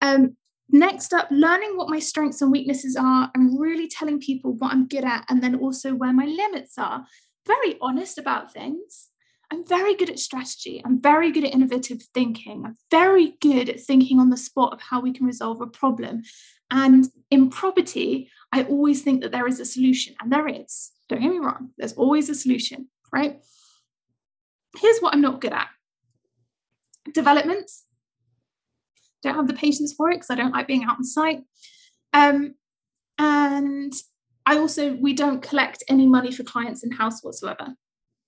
Um, 0.00 0.36
next 0.68 1.12
up, 1.12 1.28
learning 1.30 1.76
what 1.76 1.88
my 1.88 1.98
strengths 1.98 2.42
and 2.42 2.52
weaknesses 2.52 2.96
are 2.96 3.30
and 3.34 3.58
really 3.58 3.88
telling 3.88 4.20
people 4.20 4.52
what 4.52 4.72
I'm 4.72 4.86
good 4.86 5.04
at 5.04 5.24
and 5.28 5.42
then 5.42 5.54
also 5.56 5.94
where 5.94 6.12
my 6.12 6.26
limits 6.26 6.78
are. 6.78 7.06
Very 7.46 7.76
honest 7.80 8.18
about 8.18 8.52
things. 8.52 9.08
I'm 9.50 9.66
very 9.66 9.94
good 9.94 10.10
at 10.10 10.18
strategy. 10.18 10.82
I'm 10.84 11.00
very 11.00 11.30
good 11.30 11.44
at 11.44 11.54
innovative 11.54 12.02
thinking. 12.14 12.64
I'm 12.66 12.76
very 12.90 13.36
good 13.40 13.68
at 13.68 13.80
thinking 13.80 14.18
on 14.18 14.30
the 14.30 14.36
spot 14.36 14.72
of 14.72 14.80
how 14.80 15.00
we 15.00 15.12
can 15.12 15.26
resolve 15.26 15.60
a 15.60 15.66
problem. 15.66 16.22
And 16.70 17.06
in 17.30 17.50
property, 17.50 18.30
I 18.52 18.64
always 18.64 19.02
think 19.02 19.22
that 19.22 19.32
there 19.32 19.46
is 19.46 19.60
a 19.60 19.64
solution, 19.64 20.14
and 20.20 20.32
there 20.32 20.48
is. 20.48 20.92
Don't 21.08 21.20
get 21.20 21.30
me 21.30 21.38
wrong, 21.38 21.70
there's 21.76 21.92
always 21.92 22.28
a 22.30 22.34
solution, 22.34 22.88
right? 23.12 23.40
Here's 24.76 25.00
what 25.00 25.14
I'm 25.14 25.20
not 25.20 25.40
good 25.40 25.52
at 25.52 25.68
developments. 27.12 27.84
Don't 29.22 29.34
have 29.34 29.46
the 29.46 29.54
patience 29.54 29.92
for 29.92 30.10
it 30.10 30.16
because 30.16 30.30
I 30.30 30.34
don't 30.34 30.52
like 30.52 30.66
being 30.66 30.84
out 30.84 30.96
on 30.96 31.04
site. 31.04 31.42
Um, 32.12 32.54
and 33.18 33.92
I 34.46 34.58
also, 34.58 34.94
we 34.94 35.14
don't 35.14 35.42
collect 35.42 35.82
any 35.88 36.06
money 36.06 36.30
for 36.30 36.44
clients 36.44 36.84
in 36.84 36.92
house 36.92 37.22
whatsoever, 37.22 37.74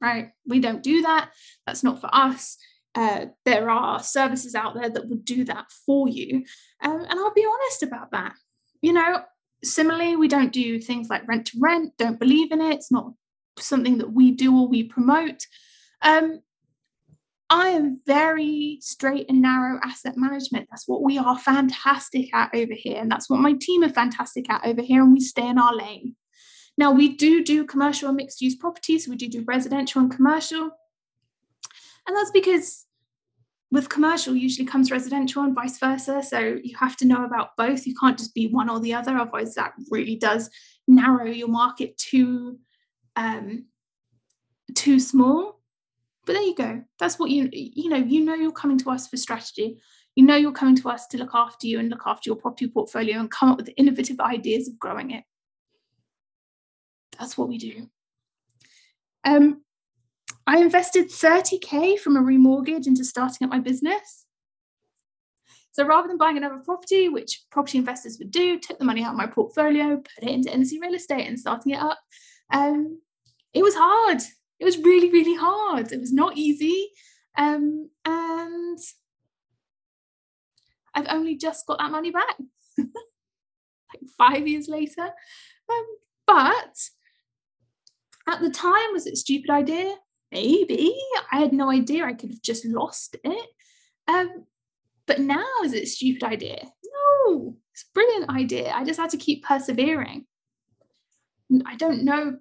right? 0.01 0.31
We 0.47 0.61
don't 0.61 0.83
do 0.83 1.03
that. 1.03 1.31
That's 1.67 1.85
not 1.85 2.01
for 2.01 2.09
us. 2.13 2.57
Uh, 2.95 3.27
there 3.45 3.69
are 3.69 4.03
services 4.03 4.55
out 4.55 4.75
there 4.75 4.89
that 4.89 5.09
would 5.09 5.25
do 5.25 5.45
that 5.45 5.67
for 5.85 6.09
you. 6.09 6.45
Um, 6.83 7.01
and 7.01 7.21
I'll 7.21 7.35
be 7.35 7.47
honest 7.47 7.83
about 7.83 8.13
that. 8.13 8.33
You 8.81 8.95
know, 8.95 9.21
similarly, 9.63 10.17
we 10.17 10.29
don't 10.29 10.53
do 10.53 10.81
things 10.81 11.09
like 11.11 11.29
rent 11.29 11.47
to 11.49 11.59
rent, 11.61 11.93
don't 11.99 12.19
believe 12.19 12.53
in 12.53 12.63
it. 12.63 12.75
It's 12.75 12.93
not 12.93 13.13
something 13.59 13.99
that 13.99 14.13
we 14.13 14.31
do 14.31 14.57
or 14.59 14.67
we 14.67 14.85
promote. 14.85 15.45
Um, 16.03 16.41
I 17.49 17.69
am 17.69 18.01
very 18.07 18.79
straight 18.81 19.27
and 19.29 19.41
narrow 19.41 19.79
asset 19.85 20.17
management. 20.17 20.67
That's 20.71 20.89
what 20.89 21.03
we 21.03 21.17
are 21.17 21.39
fantastic 21.39 22.35
at 22.35 22.51
over 22.55 22.75
here. 22.75 23.01
And 23.01 23.11
that's 23.11 23.31
what 23.31 23.41
my 23.41 23.53
team 23.53 23.85
are 23.85 23.89
fantastic 23.89 24.51
at 24.51 24.65
over 24.65 24.83
here. 24.83 25.03
And 25.03 25.13
we 25.13 25.21
stay 25.21 25.47
in 25.47 25.59
our 25.59 25.75
lane. 25.75 26.17
Now, 26.77 26.91
we 26.91 27.17
do 27.17 27.45
do 27.45 27.65
commercial 27.65 28.09
and 28.09 28.17
mixed 28.17 28.41
use 28.41 28.57
properties. 28.57 29.09
We 29.09 29.17
do 29.17 29.29
do 29.29 29.45
residential 29.47 30.03
and 30.03 30.11
commercial. 30.11 30.71
And 32.07 32.17
that's 32.17 32.33
because 32.33 32.87
with 33.71 33.89
commercial 33.89 34.35
usually 34.35 34.67
comes 34.67 34.91
residential 34.91 35.43
and 35.43 35.55
vice 35.55 35.79
versa. 35.79 36.23
So 36.23 36.59
you 36.63 36.77
have 36.77 36.97
to 36.99 37.07
know 37.07 37.25
about 37.25 37.57
both. 37.57 37.87
You 37.87 37.95
can't 37.95 38.19
just 38.19 38.35
be 38.35 38.49
one 38.49 38.69
or 38.69 38.81
the 38.81 38.95
other. 38.95 39.17
Otherwise, 39.17 39.55
that 39.55 39.73
really 39.91 40.17
does 40.17 40.51
narrow 40.87 41.27
your 41.27 41.49
market 41.49 41.97
too, 41.97 42.59
um, 43.15 43.67
too 44.75 45.01
small. 45.01 45.56
But 46.27 46.33
there 46.33 46.43
you 46.43 46.55
go. 46.57 46.83
That's 46.99 47.19
what 47.19 47.31
you 47.31 47.49
you 47.53 47.89
know, 47.89 47.97
you 47.97 48.25
know 48.25 48.35
you're 48.35 48.51
coming 48.51 48.79
to 48.79 48.91
us 48.91 49.07
for 49.07 49.17
strategy. 49.17 49.79
You 50.17 50.25
know 50.25 50.35
you're 50.35 50.53
coming 50.53 50.77
to 50.77 50.89
us 50.89 51.07
to 51.09 51.19
look 51.19 51.35
after 51.35 51.67
you 51.67 51.79
and 51.79 51.89
look 51.89 52.03
after 52.05 52.29
your 52.29 52.37
property 52.37 52.69
portfolio 52.69 53.21
and 53.21 53.31
come 53.31 53.51
up 53.51 53.59
with 53.59 53.71
innovative 53.77 54.19
ideas 54.19 54.67
of 54.67 54.79
growing 54.79 55.13
it. 55.13 55.25
That's 57.19 57.39
what 57.39 57.49
we 57.49 57.59
do. 57.59 57.89
Um, 59.25 59.63
I 60.47 60.59
invested 60.59 61.11
30k 61.11 61.99
from 62.01 62.17
a 62.17 62.21
remortgage 62.21 62.87
into 62.87 63.05
starting 63.05 63.45
up 63.45 63.51
my 63.51 63.61
business. 63.61 64.27
So 65.73 65.85
rather 65.85 66.09
than 66.09 66.19
buying 66.19 66.39
another 66.39 66.61
property, 66.65 67.09
which 67.09 67.43
property 67.51 67.79
investors 67.79 68.19
would 68.19 68.31
do, 68.31 68.59
took 68.59 68.79
the 68.79 68.85
money 68.85 69.05
out 69.05 69.13
of 69.13 69.19
my 69.19 69.27
portfolio, 69.27 69.97
put 69.97 70.29
it 70.29 70.31
into 70.31 70.51
NC 70.51 70.81
real 70.81 70.95
estate 70.95 71.27
and 71.27 71.39
starting 71.39 71.73
it 71.73 71.81
up. 71.81 71.99
Um, 72.53 73.01
it 73.53 73.63
was 73.63 73.75
hard 73.77 74.23
it 74.59 74.65
was 74.65 74.79
really, 74.79 75.11
really 75.11 75.37
hard. 75.37 75.93
It 75.93 76.01
was 76.01 76.13
not 76.13 76.37
easy. 76.37 76.91
Um, 77.37 77.91
and 78.05 78.79
I've 80.95 81.07
only 81.09 81.37
just 81.37 81.67
got 81.67 81.79
that 81.79 81.91
money 81.91 82.11
back, 82.11 82.37
like 82.79 82.89
five 84.19 84.49
years 84.49 84.69
later. 84.69 85.11
Um, 85.71 85.87
but 86.27 86.77
at 88.29 88.41
the 88.41 88.51
time, 88.51 88.93
was 88.93 89.07
it 89.07 89.13
a 89.13 89.17
stupid 89.17 89.51
idea? 89.51 89.95
Maybe. 90.33 90.99
I 91.31 91.39
had 91.39 91.53
no 91.53 91.71
idea. 91.71 92.05
I 92.05 92.15
could 92.15 92.31
have 92.31 92.43
just 92.43 92.65
lost 92.65 93.17
it. 93.23 93.49
Um, 94.09 94.47
but 95.07 95.21
now, 95.21 95.47
is 95.63 95.73
it 95.73 95.85
a 95.85 95.87
stupid 95.87 96.25
idea? 96.25 96.63
No, 97.27 97.57
it's 97.73 97.83
a 97.83 97.93
brilliant 97.95 98.31
idea. 98.31 98.73
I 98.73 98.85
just 98.85 98.99
had 98.99 99.11
to 99.11 99.17
keep 99.17 99.45
persevering. 99.45 100.27
I 101.65 101.77
don't 101.77 102.05
know 102.05 102.39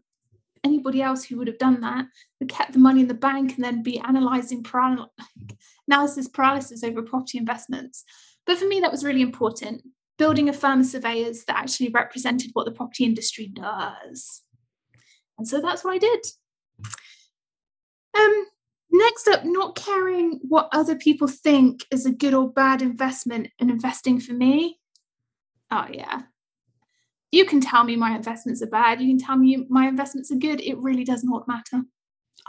anybody 0.65 1.01
else 1.01 1.23
who 1.23 1.37
would 1.37 1.47
have 1.47 1.59
done 1.59 1.79
that, 1.81 2.05
who 2.39 2.47
kept 2.47 2.73
the 2.73 2.79
money 2.79 3.01
in 3.01 3.07
the 3.07 3.13
bank 3.13 3.55
and 3.55 3.63
then 3.63 3.83
be 3.83 3.99
analyzing 3.99 4.63
paral- 4.63 5.07
analysis 5.87 6.27
paralysis 6.27 6.83
over 6.83 7.01
property 7.01 7.37
investments. 7.37 8.03
But 8.45 8.57
for 8.57 8.65
me, 8.65 8.79
that 8.81 8.91
was 8.91 9.05
really 9.05 9.21
important. 9.21 9.83
Building 10.17 10.49
a 10.49 10.53
firm 10.53 10.81
of 10.81 10.85
surveyors 10.85 11.45
that 11.45 11.57
actually 11.57 11.89
represented 11.89 12.51
what 12.53 12.65
the 12.65 12.71
property 12.71 13.05
industry 13.05 13.47
does. 13.47 14.41
And 15.37 15.47
so 15.47 15.61
that's 15.61 15.83
what 15.83 15.93
I 15.93 15.97
did. 15.97 16.25
Um, 18.17 18.45
next 18.91 19.27
up, 19.27 19.43
not 19.43 19.75
caring 19.75 20.39
what 20.41 20.69
other 20.71 20.95
people 20.95 21.27
think 21.27 21.83
is 21.91 22.05
a 22.05 22.11
good 22.11 22.33
or 22.33 22.49
bad 22.49 22.81
investment 22.81 23.49
and 23.59 23.69
investing 23.69 24.19
for 24.19 24.33
me. 24.33 24.79
Oh, 25.69 25.87
yeah. 25.91 26.23
You 27.31 27.45
can 27.45 27.59
tell 27.59 27.83
me 27.83 27.95
my 27.95 28.15
investments 28.15 28.61
are 28.61 28.67
bad. 28.67 29.01
You 29.01 29.07
can 29.07 29.25
tell 29.25 29.35
me 29.35 29.65
my 29.69 29.87
investments 29.87 30.31
are 30.31 30.37
good. 30.37 30.61
It 30.61 30.77
really 30.77 31.03
does 31.03 31.23
not 31.23 31.47
matter. 31.47 31.83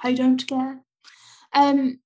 I 0.03 0.13
don't 0.13 0.47
care. 0.47 0.81
Um, 1.53 1.99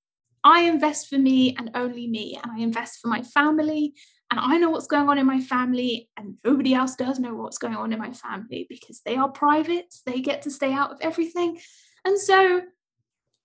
I 0.43 0.61
invest 0.61 1.07
for 1.07 1.17
me 1.17 1.55
and 1.57 1.71
only 1.75 2.07
me, 2.07 2.39
and 2.41 2.51
I 2.51 2.63
invest 2.63 2.99
for 3.01 3.07
my 3.07 3.21
family. 3.21 3.93
And 4.31 4.39
I 4.39 4.57
know 4.57 4.69
what's 4.69 4.87
going 4.87 5.09
on 5.09 5.17
in 5.17 5.25
my 5.27 5.41
family, 5.41 6.09
and 6.17 6.35
nobody 6.43 6.73
else 6.73 6.95
does 6.95 7.19
know 7.19 7.35
what's 7.35 7.57
going 7.57 7.75
on 7.75 7.91
in 7.91 7.99
my 7.99 8.13
family 8.13 8.65
because 8.69 9.01
they 9.05 9.17
are 9.17 9.29
private. 9.29 9.93
They 10.05 10.21
get 10.21 10.41
to 10.43 10.51
stay 10.51 10.71
out 10.71 10.91
of 10.91 10.97
everything. 11.01 11.59
And 12.05 12.17
so 12.17 12.61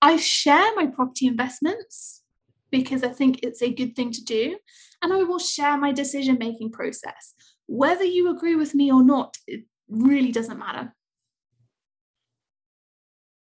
I 0.01 0.17
share 0.17 0.75
my 0.77 0.87
property 0.87 1.27
investments 1.27 2.23
because 2.71 3.03
I 3.03 3.09
think 3.09 3.41
it's 3.43 3.62
a 3.62 3.73
good 3.73 3.97
thing 3.97 4.12
to 4.12 4.25
do. 4.25 4.59
And 5.03 5.12
I 5.12 5.25
will 5.25 5.39
share 5.39 5.77
my 5.77 5.93
decision 5.93 6.39
making 6.39 6.73
process. 6.73 7.35
Whether 7.66 8.05
you 8.05 8.31
agree 8.31 8.55
with 8.55 8.74
me 8.74 8.92
or 8.92 9.02
not, 9.02 9.37
it 9.46 9.64
really 9.88 10.33
doesn't 10.33 10.59
matter. 10.59 10.94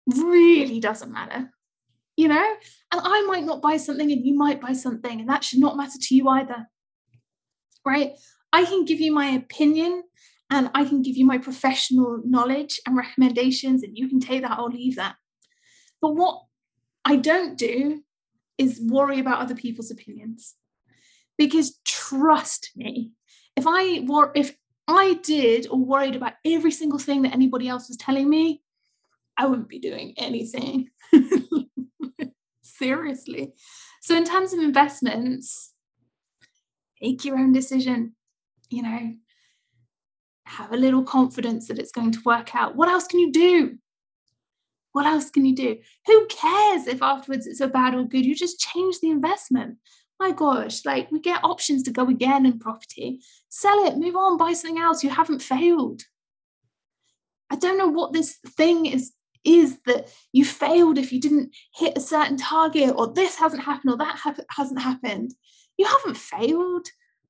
Really 0.08 0.80
doesn't 0.80 1.12
matter 1.12 1.52
you 2.16 2.28
know? 2.28 2.56
And 2.92 3.02
I 3.04 3.26
might 3.28 3.44
not 3.44 3.62
buy 3.62 3.78
something 3.78 4.12
and 4.12 4.26
you 4.26 4.36
might 4.36 4.62
buy 4.62 4.74
something, 4.74 5.20
and 5.20 5.30
that 5.30 5.44
should 5.44 5.60
not 5.60 5.78
matter 5.78 6.00
to 6.00 6.16
you 6.16 6.30
either, 6.30 6.68
right? 7.86 8.14
I 8.54 8.66
can 8.66 8.86
give 8.86 9.02
you 9.02 9.14
my 9.14 9.28
opinion 9.28 10.04
and 10.50 10.70
I 10.74 10.86
can 10.86 11.02
give 11.02 11.18
you 11.18 11.26
my 11.26 11.40
professional 11.40 12.22
knowledge 12.24 12.80
and 12.86 12.96
recommendations, 12.96 13.84
and 13.84 13.98
you 13.98 14.08
can 14.08 14.20
take 14.20 14.44
that 14.44 14.60
or 14.60 14.70
leave 14.70 14.96
that. 14.96 15.16
But 16.02 16.16
what 16.16 16.44
I 17.04 17.16
don't 17.16 17.58
do 17.58 18.04
is 18.58 18.80
worry 18.82 19.20
about 19.20 19.40
other 19.42 19.56
people's 19.56 19.92
opinions. 19.92 20.56
Because 21.38 21.80
trust 21.84 22.72
me, 22.76 23.12
if 23.56 23.66
I 23.68 24.02
were 24.06 24.32
if 24.36 24.56
I 24.88 25.20
did 25.24 25.68
or 25.70 25.80
worried 25.80 26.16
about 26.16 26.34
every 26.46 26.72
single 26.72 27.00
thing 27.00 27.24
that 27.24 27.34
anybody 27.34 27.68
else 27.68 27.88
was 27.88 27.98
telling 27.98 28.30
me, 28.30 28.62
I 29.38 29.48
wouldn't 29.48 29.70
be 29.70 29.80
doing 29.80 30.14
anything. 30.18 30.90
seriously. 32.78 33.54
So, 34.02 34.16
in 34.16 34.26
terms 34.26 34.54
of 34.54 34.60
investments, 34.60 35.74
make 37.02 37.26
your 37.26 37.38
own 37.38 37.52
decision, 37.52 38.16
you 38.70 38.84
know, 38.84 39.14
have 40.46 40.72
a 40.72 40.78
little 40.78 41.04
confidence 41.04 41.68
that 41.68 41.80
it's 41.80 41.92
going 41.92 42.12
to 42.12 42.22
work 42.26 42.56
out. 42.56 42.76
What 42.76 42.90
else 42.90 43.08
can 43.08 43.20
you 43.20 43.32
do? 43.32 43.78
What 44.92 45.06
else 45.06 45.30
can 45.30 45.46
you 45.46 45.56
do? 45.56 45.78
Who 46.06 46.28
cares 46.28 46.88
if 46.88 47.02
afterwards 47.02 47.48
it's 47.48 47.60
a 47.60 47.68
bad 47.68 47.96
or 47.96 48.06
good? 48.06 48.26
You 48.26 48.36
just 48.36 48.60
change 48.60 49.00
the 49.02 49.10
investment. 49.10 49.78
My 50.20 50.32
gosh, 50.32 50.86
like 50.86 51.12
we 51.12 51.20
get 51.20 51.44
options 51.44 51.84
to 51.84 51.92
go 51.92 52.08
again 52.08 52.46
in 52.46 52.60
property. 52.60 53.20
Sell 53.50 53.86
it, 53.86 53.98
move 53.98 54.16
on, 54.16 54.38
buy 54.38 54.54
something 54.54 54.82
else. 54.82 55.04
You 55.04 55.10
haven't 55.10 55.42
failed. 55.42 56.04
I 57.50 57.58
don't 57.58 57.78
know 57.78 57.88
what 57.88 58.14
this 58.14 58.38
thing 58.58 58.86
is 58.86 59.14
is 59.46 59.78
that 59.86 60.10
you 60.34 60.44
failed 60.44 60.98
if 60.98 61.14
you 61.14 61.22
didn't 61.22 61.56
hit 61.76 61.96
a 61.96 62.02
certain 62.02 62.36
target 62.36 62.94
or 62.98 63.14
this 63.14 63.36
hasn't 63.36 63.64
happened 63.64 63.94
or 63.94 63.98
that 63.98 64.16
ha- 64.16 64.36
hasn't 64.50 64.82
happened 64.82 65.34
you 65.78 65.86
haven't 65.86 66.18
failed 66.18 66.88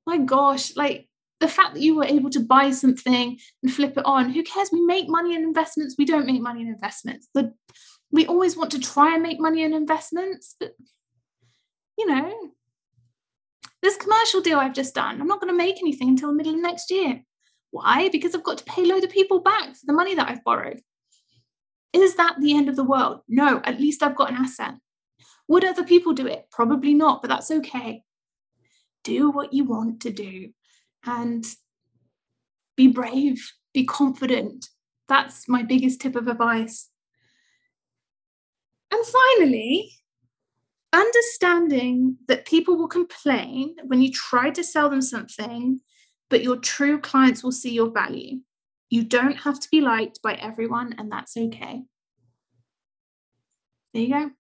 my 0.08 0.17
gosh 0.17 0.76
like 0.76 1.10
the 1.41 1.48
fact 1.48 1.74
that 1.74 1.82
you 1.82 1.95
were 1.95 2.06
able 2.06 2.30
to 2.30 2.39
buy 2.39 2.71
something 2.71 3.38
and 3.62 3.74
flip 3.74 3.98
it 3.98 4.06
on 4.06 4.30
who 4.30 4.41
cares 4.43 4.69
we 4.71 4.82
make 4.82 5.10
money 5.10 5.36
in 5.36 5.43
investments 5.43 5.95
we 5.98 6.06
don't 6.06 6.26
make 6.26 6.41
money 6.41 6.62
in 6.62 6.67
investments 6.67 7.28
the, 7.34 7.54
we 8.12 8.26
always 8.26 8.56
want 8.56 8.71
to 8.71 8.80
try 8.80 9.13
and 9.13 9.21
make 9.21 9.39
money 9.39 9.62
in 9.62 9.74
investments 9.74 10.56
but 10.60 10.71
you 11.98 12.08
know 12.08 12.34
this 13.86 13.98
commercial 13.98 14.41
deal 14.41 14.60
i've 14.60 14.74
just 14.74 14.95
done 14.95 15.21
i'm 15.21 15.28
not 15.28 15.39
going 15.39 15.52
to 15.52 15.58
make 15.58 15.78
anything 15.80 16.10
until 16.10 16.30
the 16.30 16.36
middle 16.36 16.54
of 16.54 16.62
next 16.62 16.91
year 16.91 17.21
why 17.71 18.10
because 18.10 18.36
i've 18.36 18.43
got 18.43 18.58
to 18.58 18.63
pay 18.65 18.84
a 18.84 18.86
load 18.86 19.04
of 19.04 19.10
people 19.10 19.39
back 19.39 19.69
for 19.76 19.86
the 19.86 19.93
money 19.93 20.15
that 20.15 20.30
i've 20.30 20.43
borrowed 20.43 20.80
is 21.95 22.15
that 22.15 22.36
the 22.39 22.56
end 22.56 22.67
of 22.67 22.76
the 22.76 22.84
world? 22.84 23.21
No, 23.28 23.62
at 23.63 23.80
least 23.80 24.04
I've 24.04 24.17
got 24.17 24.30
an 24.30 24.36
asset. 24.36 24.74
Would 25.48 25.63
other 25.63 25.86
people 25.86 26.13
do 26.13 26.28
it? 26.28 26.45
Probably 26.52 26.93
not, 26.93 27.21
but 27.21 27.30
that's 27.30 27.50
okay. 27.50 28.04
Do 29.04 29.30
what 29.30 29.54
you 29.54 29.63
want 29.63 30.02
to 30.02 30.12
do 30.12 30.50
and 31.06 31.45
be 32.76 32.88
brave, 32.88 33.50
be 33.74 33.86
confident. 33.86 34.67
That's 35.08 35.48
my 35.48 35.63
biggest 35.63 36.02
tip 36.02 36.15
of 36.15 36.28
advice. 36.28 36.89
And 38.91 39.06
finally, 39.06 39.91
understanding 40.95 42.17
that 42.27 42.45
people 42.45 42.77
will 42.77 42.88
complain 42.88 43.75
when 43.86 44.01
you 44.01 44.12
try 44.12 44.49
to 44.51 44.63
sell 44.63 44.89
them 44.89 45.01
something, 45.01 45.81
but 46.29 46.43
your 46.43 46.58
true 46.58 46.99
clients 46.99 47.43
will 47.43 47.51
see 47.51 47.71
your 47.71 47.91
value. 47.91 48.39
You 48.89 49.03
don't 49.03 49.38
have 49.38 49.60
to 49.60 49.67
be 49.69 49.81
liked 49.81 50.21
by 50.21 50.34
everyone, 50.34 50.95
and 50.97 51.12
that's 51.12 51.36
okay. 51.38 51.84
There 53.93 54.03
you 54.03 54.10
go. 54.10 54.31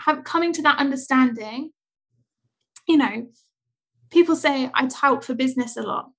Have, 0.00 0.24
coming 0.24 0.52
to 0.54 0.62
that 0.62 0.78
understanding, 0.78 1.70
you 2.86 2.96
know, 2.96 3.28
people 4.10 4.36
say 4.36 4.70
I 4.74 4.86
tout 4.86 5.24
for 5.24 5.34
business 5.34 5.76
a 5.76 5.82
lot. 5.82 6.10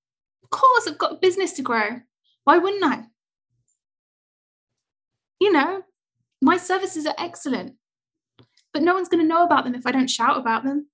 Of 0.44 0.50
course, 0.50 0.86
I've 0.86 0.98
got 0.98 1.20
business 1.20 1.52
to 1.54 1.62
grow. 1.62 2.00
Why 2.44 2.58
wouldn't 2.58 2.84
I? 2.84 3.04
You 5.40 5.52
know, 5.52 5.82
my 6.40 6.56
services 6.56 7.06
are 7.06 7.14
excellent, 7.18 7.74
but 8.72 8.82
no 8.82 8.94
one's 8.94 9.08
going 9.08 9.22
to 9.22 9.28
know 9.28 9.44
about 9.44 9.64
them 9.64 9.74
if 9.74 9.86
I 9.86 9.92
don't 9.92 10.10
shout 10.10 10.38
about 10.38 10.64
them. 10.64 10.86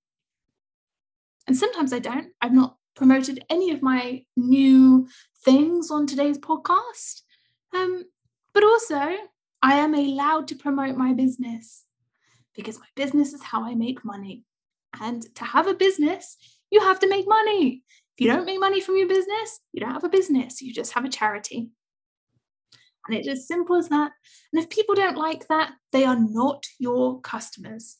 And 1.47 1.57
sometimes 1.57 1.93
I 1.93 1.99
don't. 1.99 2.27
I've 2.41 2.53
not 2.53 2.77
promoted 2.95 3.43
any 3.49 3.71
of 3.71 3.81
my 3.81 4.23
new 4.35 5.07
things 5.43 5.89
on 5.89 6.05
today's 6.05 6.37
podcast. 6.37 7.21
Um, 7.73 8.03
but 8.53 8.63
also, 8.63 9.15
I 9.61 9.75
am 9.75 9.93
allowed 9.93 10.47
to 10.49 10.55
promote 10.55 10.95
my 10.95 11.13
business 11.13 11.85
because 12.55 12.79
my 12.79 12.87
business 12.95 13.33
is 13.33 13.41
how 13.41 13.63
I 13.63 13.75
make 13.75 14.03
money. 14.03 14.43
And 14.99 15.23
to 15.35 15.43
have 15.43 15.67
a 15.67 15.73
business, 15.73 16.37
you 16.71 16.81
have 16.81 16.99
to 16.99 17.09
make 17.09 17.27
money. 17.27 17.83
If 18.17 18.25
you 18.25 18.27
don't 18.27 18.45
make 18.45 18.59
money 18.59 18.81
from 18.81 18.97
your 18.97 19.07
business, 19.07 19.61
you 19.71 19.79
don't 19.79 19.93
have 19.93 20.03
a 20.03 20.09
business, 20.09 20.61
you 20.61 20.73
just 20.73 20.93
have 20.93 21.05
a 21.05 21.09
charity. 21.09 21.69
And 23.09 23.17
it's 23.17 23.27
as 23.27 23.47
simple 23.47 23.75
as 23.75 23.89
that. 23.89 24.11
And 24.53 24.61
if 24.61 24.69
people 24.69 24.93
don't 24.93 25.17
like 25.17 25.47
that, 25.47 25.71
they 25.91 26.03
are 26.05 26.19
not 26.19 26.67
your 26.77 27.19
customers. 27.21 27.97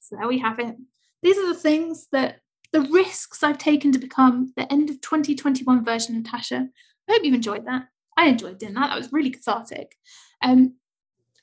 So 0.00 0.16
there 0.16 0.26
we 0.26 0.40
have 0.40 0.58
it. 0.58 0.74
These 1.22 1.38
are 1.38 1.46
the 1.46 1.54
things 1.54 2.08
that 2.10 2.40
the 2.72 2.80
risks 2.80 3.44
I've 3.44 3.58
taken 3.58 3.92
to 3.92 3.98
become 4.00 4.52
the 4.56 4.70
end 4.72 4.90
of 4.90 5.00
2021 5.00 5.84
version 5.84 6.16
of 6.16 6.24
Natasha. 6.24 6.66
I 7.08 7.12
hope 7.12 7.24
you've 7.24 7.34
enjoyed 7.34 7.64
that. 7.66 7.86
I 8.16 8.26
enjoyed 8.26 8.58
doing 8.58 8.74
that. 8.74 8.88
That 8.88 8.98
was 8.98 9.12
really 9.12 9.30
cathartic. 9.30 9.94
Um, 10.42 10.74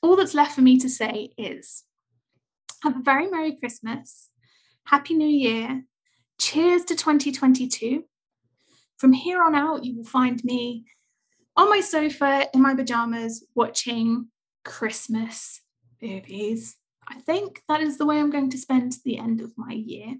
all 0.02 0.16
that's 0.16 0.34
left 0.34 0.54
for 0.54 0.60
me 0.60 0.78
to 0.80 0.90
say 0.90 1.30
is 1.38 1.84
have 2.82 2.96
a 2.96 3.02
very 3.02 3.30
Merry 3.30 3.56
Christmas, 3.56 4.28
Happy 4.84 5.14
New 5.14 5.26
Year, 5.26 5.84
cheers 6.38 6.84
to 6.84 6.94
2022. 6.94 8.04
From 8.98 9.12
here 9.14 9.42
on 9.42 9.54
out, 9.54 9.84
you 9.84 9.96
will 9.96 10.04
find 10.04 10.44
me 10.44 10.84
on 11.56 11.70
my 11.70 11.80
sofa 11.80 12.48
in 12.52 12.60
my 12.60 12.74
pajamas 12.74 13.44
watching 13.54 14.28
Christmas 14.64 15.60
movies. 16.02 16.76
I 17.08 17.20
think 17.20 17.62
that 17.68 17.80
is 17.80 17.98
the 17.98 18.06
way 18.06 18.18
I'm 18.18 18.30
going 18.30 18.50
to 18.50 18.58
spend 18.58 18.96
the 19.04 19.18
end 19.18 19.40
of 19.40 19.52
my 19.56 19.72
year. 19.72 20.16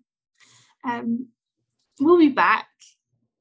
Um, 0.85 1.29
we'll 2.01 2.18
be 2.18 2.29
back 2.29 2.68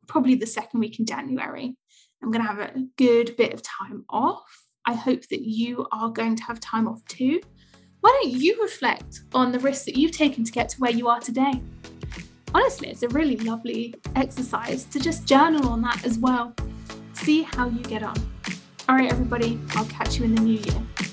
probably 0.07 0.35
the 0.35 0.47
second 0.47 0.79
week 0.79 0.99
in 0.99 1.05
January. 1.05 1.75
I'm 2.21 2.31
going 2.31 2.43
to 2.43 2.51
have 2.51 2.59
a 2.59 2.87
good 2.97 3.37
bit 3.37 3.53
of 3.53 3.61
time 3.61 4.03
off. 4.09 4.63
I 4.85 4.93
hope 4.93 5.27
that 5.29 5.41
you 5.41 5.87
are 5.91 6.09
going 6.09 6.35
to 6.35 6.43
have 6.43 6.59
time 6.59 6.87
off 6.87 7.03
too. 7.05 7.39
Why 8.01 8.19
don't 8.21 8.33
you 8.33 8.61
reflect 8.61 9.21
on 9.33 9.51
the 9.51 9.59
risks 9.59 9.85
that 9.85 9.97
you've 9.97 10.11
taken 10.11 10.43
to 10.43 10.51
get 10.51 10.69
to 10.69 10.79
where 10.79 10.91
you 10.91 11.07
are 11.07 11.19
today? 11.19 11.61
Honestly, 12.53 12.89
it's 12.89 13.03
a 13.03 13.09
really 13.09 13.37
lovely 13.37 13.95
exercise 14.15 14.85
to 14.85 14.99
just 14.99 15.25
journal 15.25 15.69
on 15.69 15.81
that 15.81 16.05
as 16.05 16.17
well. 16.17 16.55
See 17.15 17.43
how 17.43 17.69
you 17.69 17.81
get 17.83 18.03
on. 18.03 18.15
All 18.87 18.95
right, 18.95 19.11
everybody, 19.11 19.59
I'll 19.71 19.85
catch 19.85 20.17
you 20.17 20.25
in 20.25 20.35
the 20.35 20.41
new 20.41 20.59
year. 20.59 21.04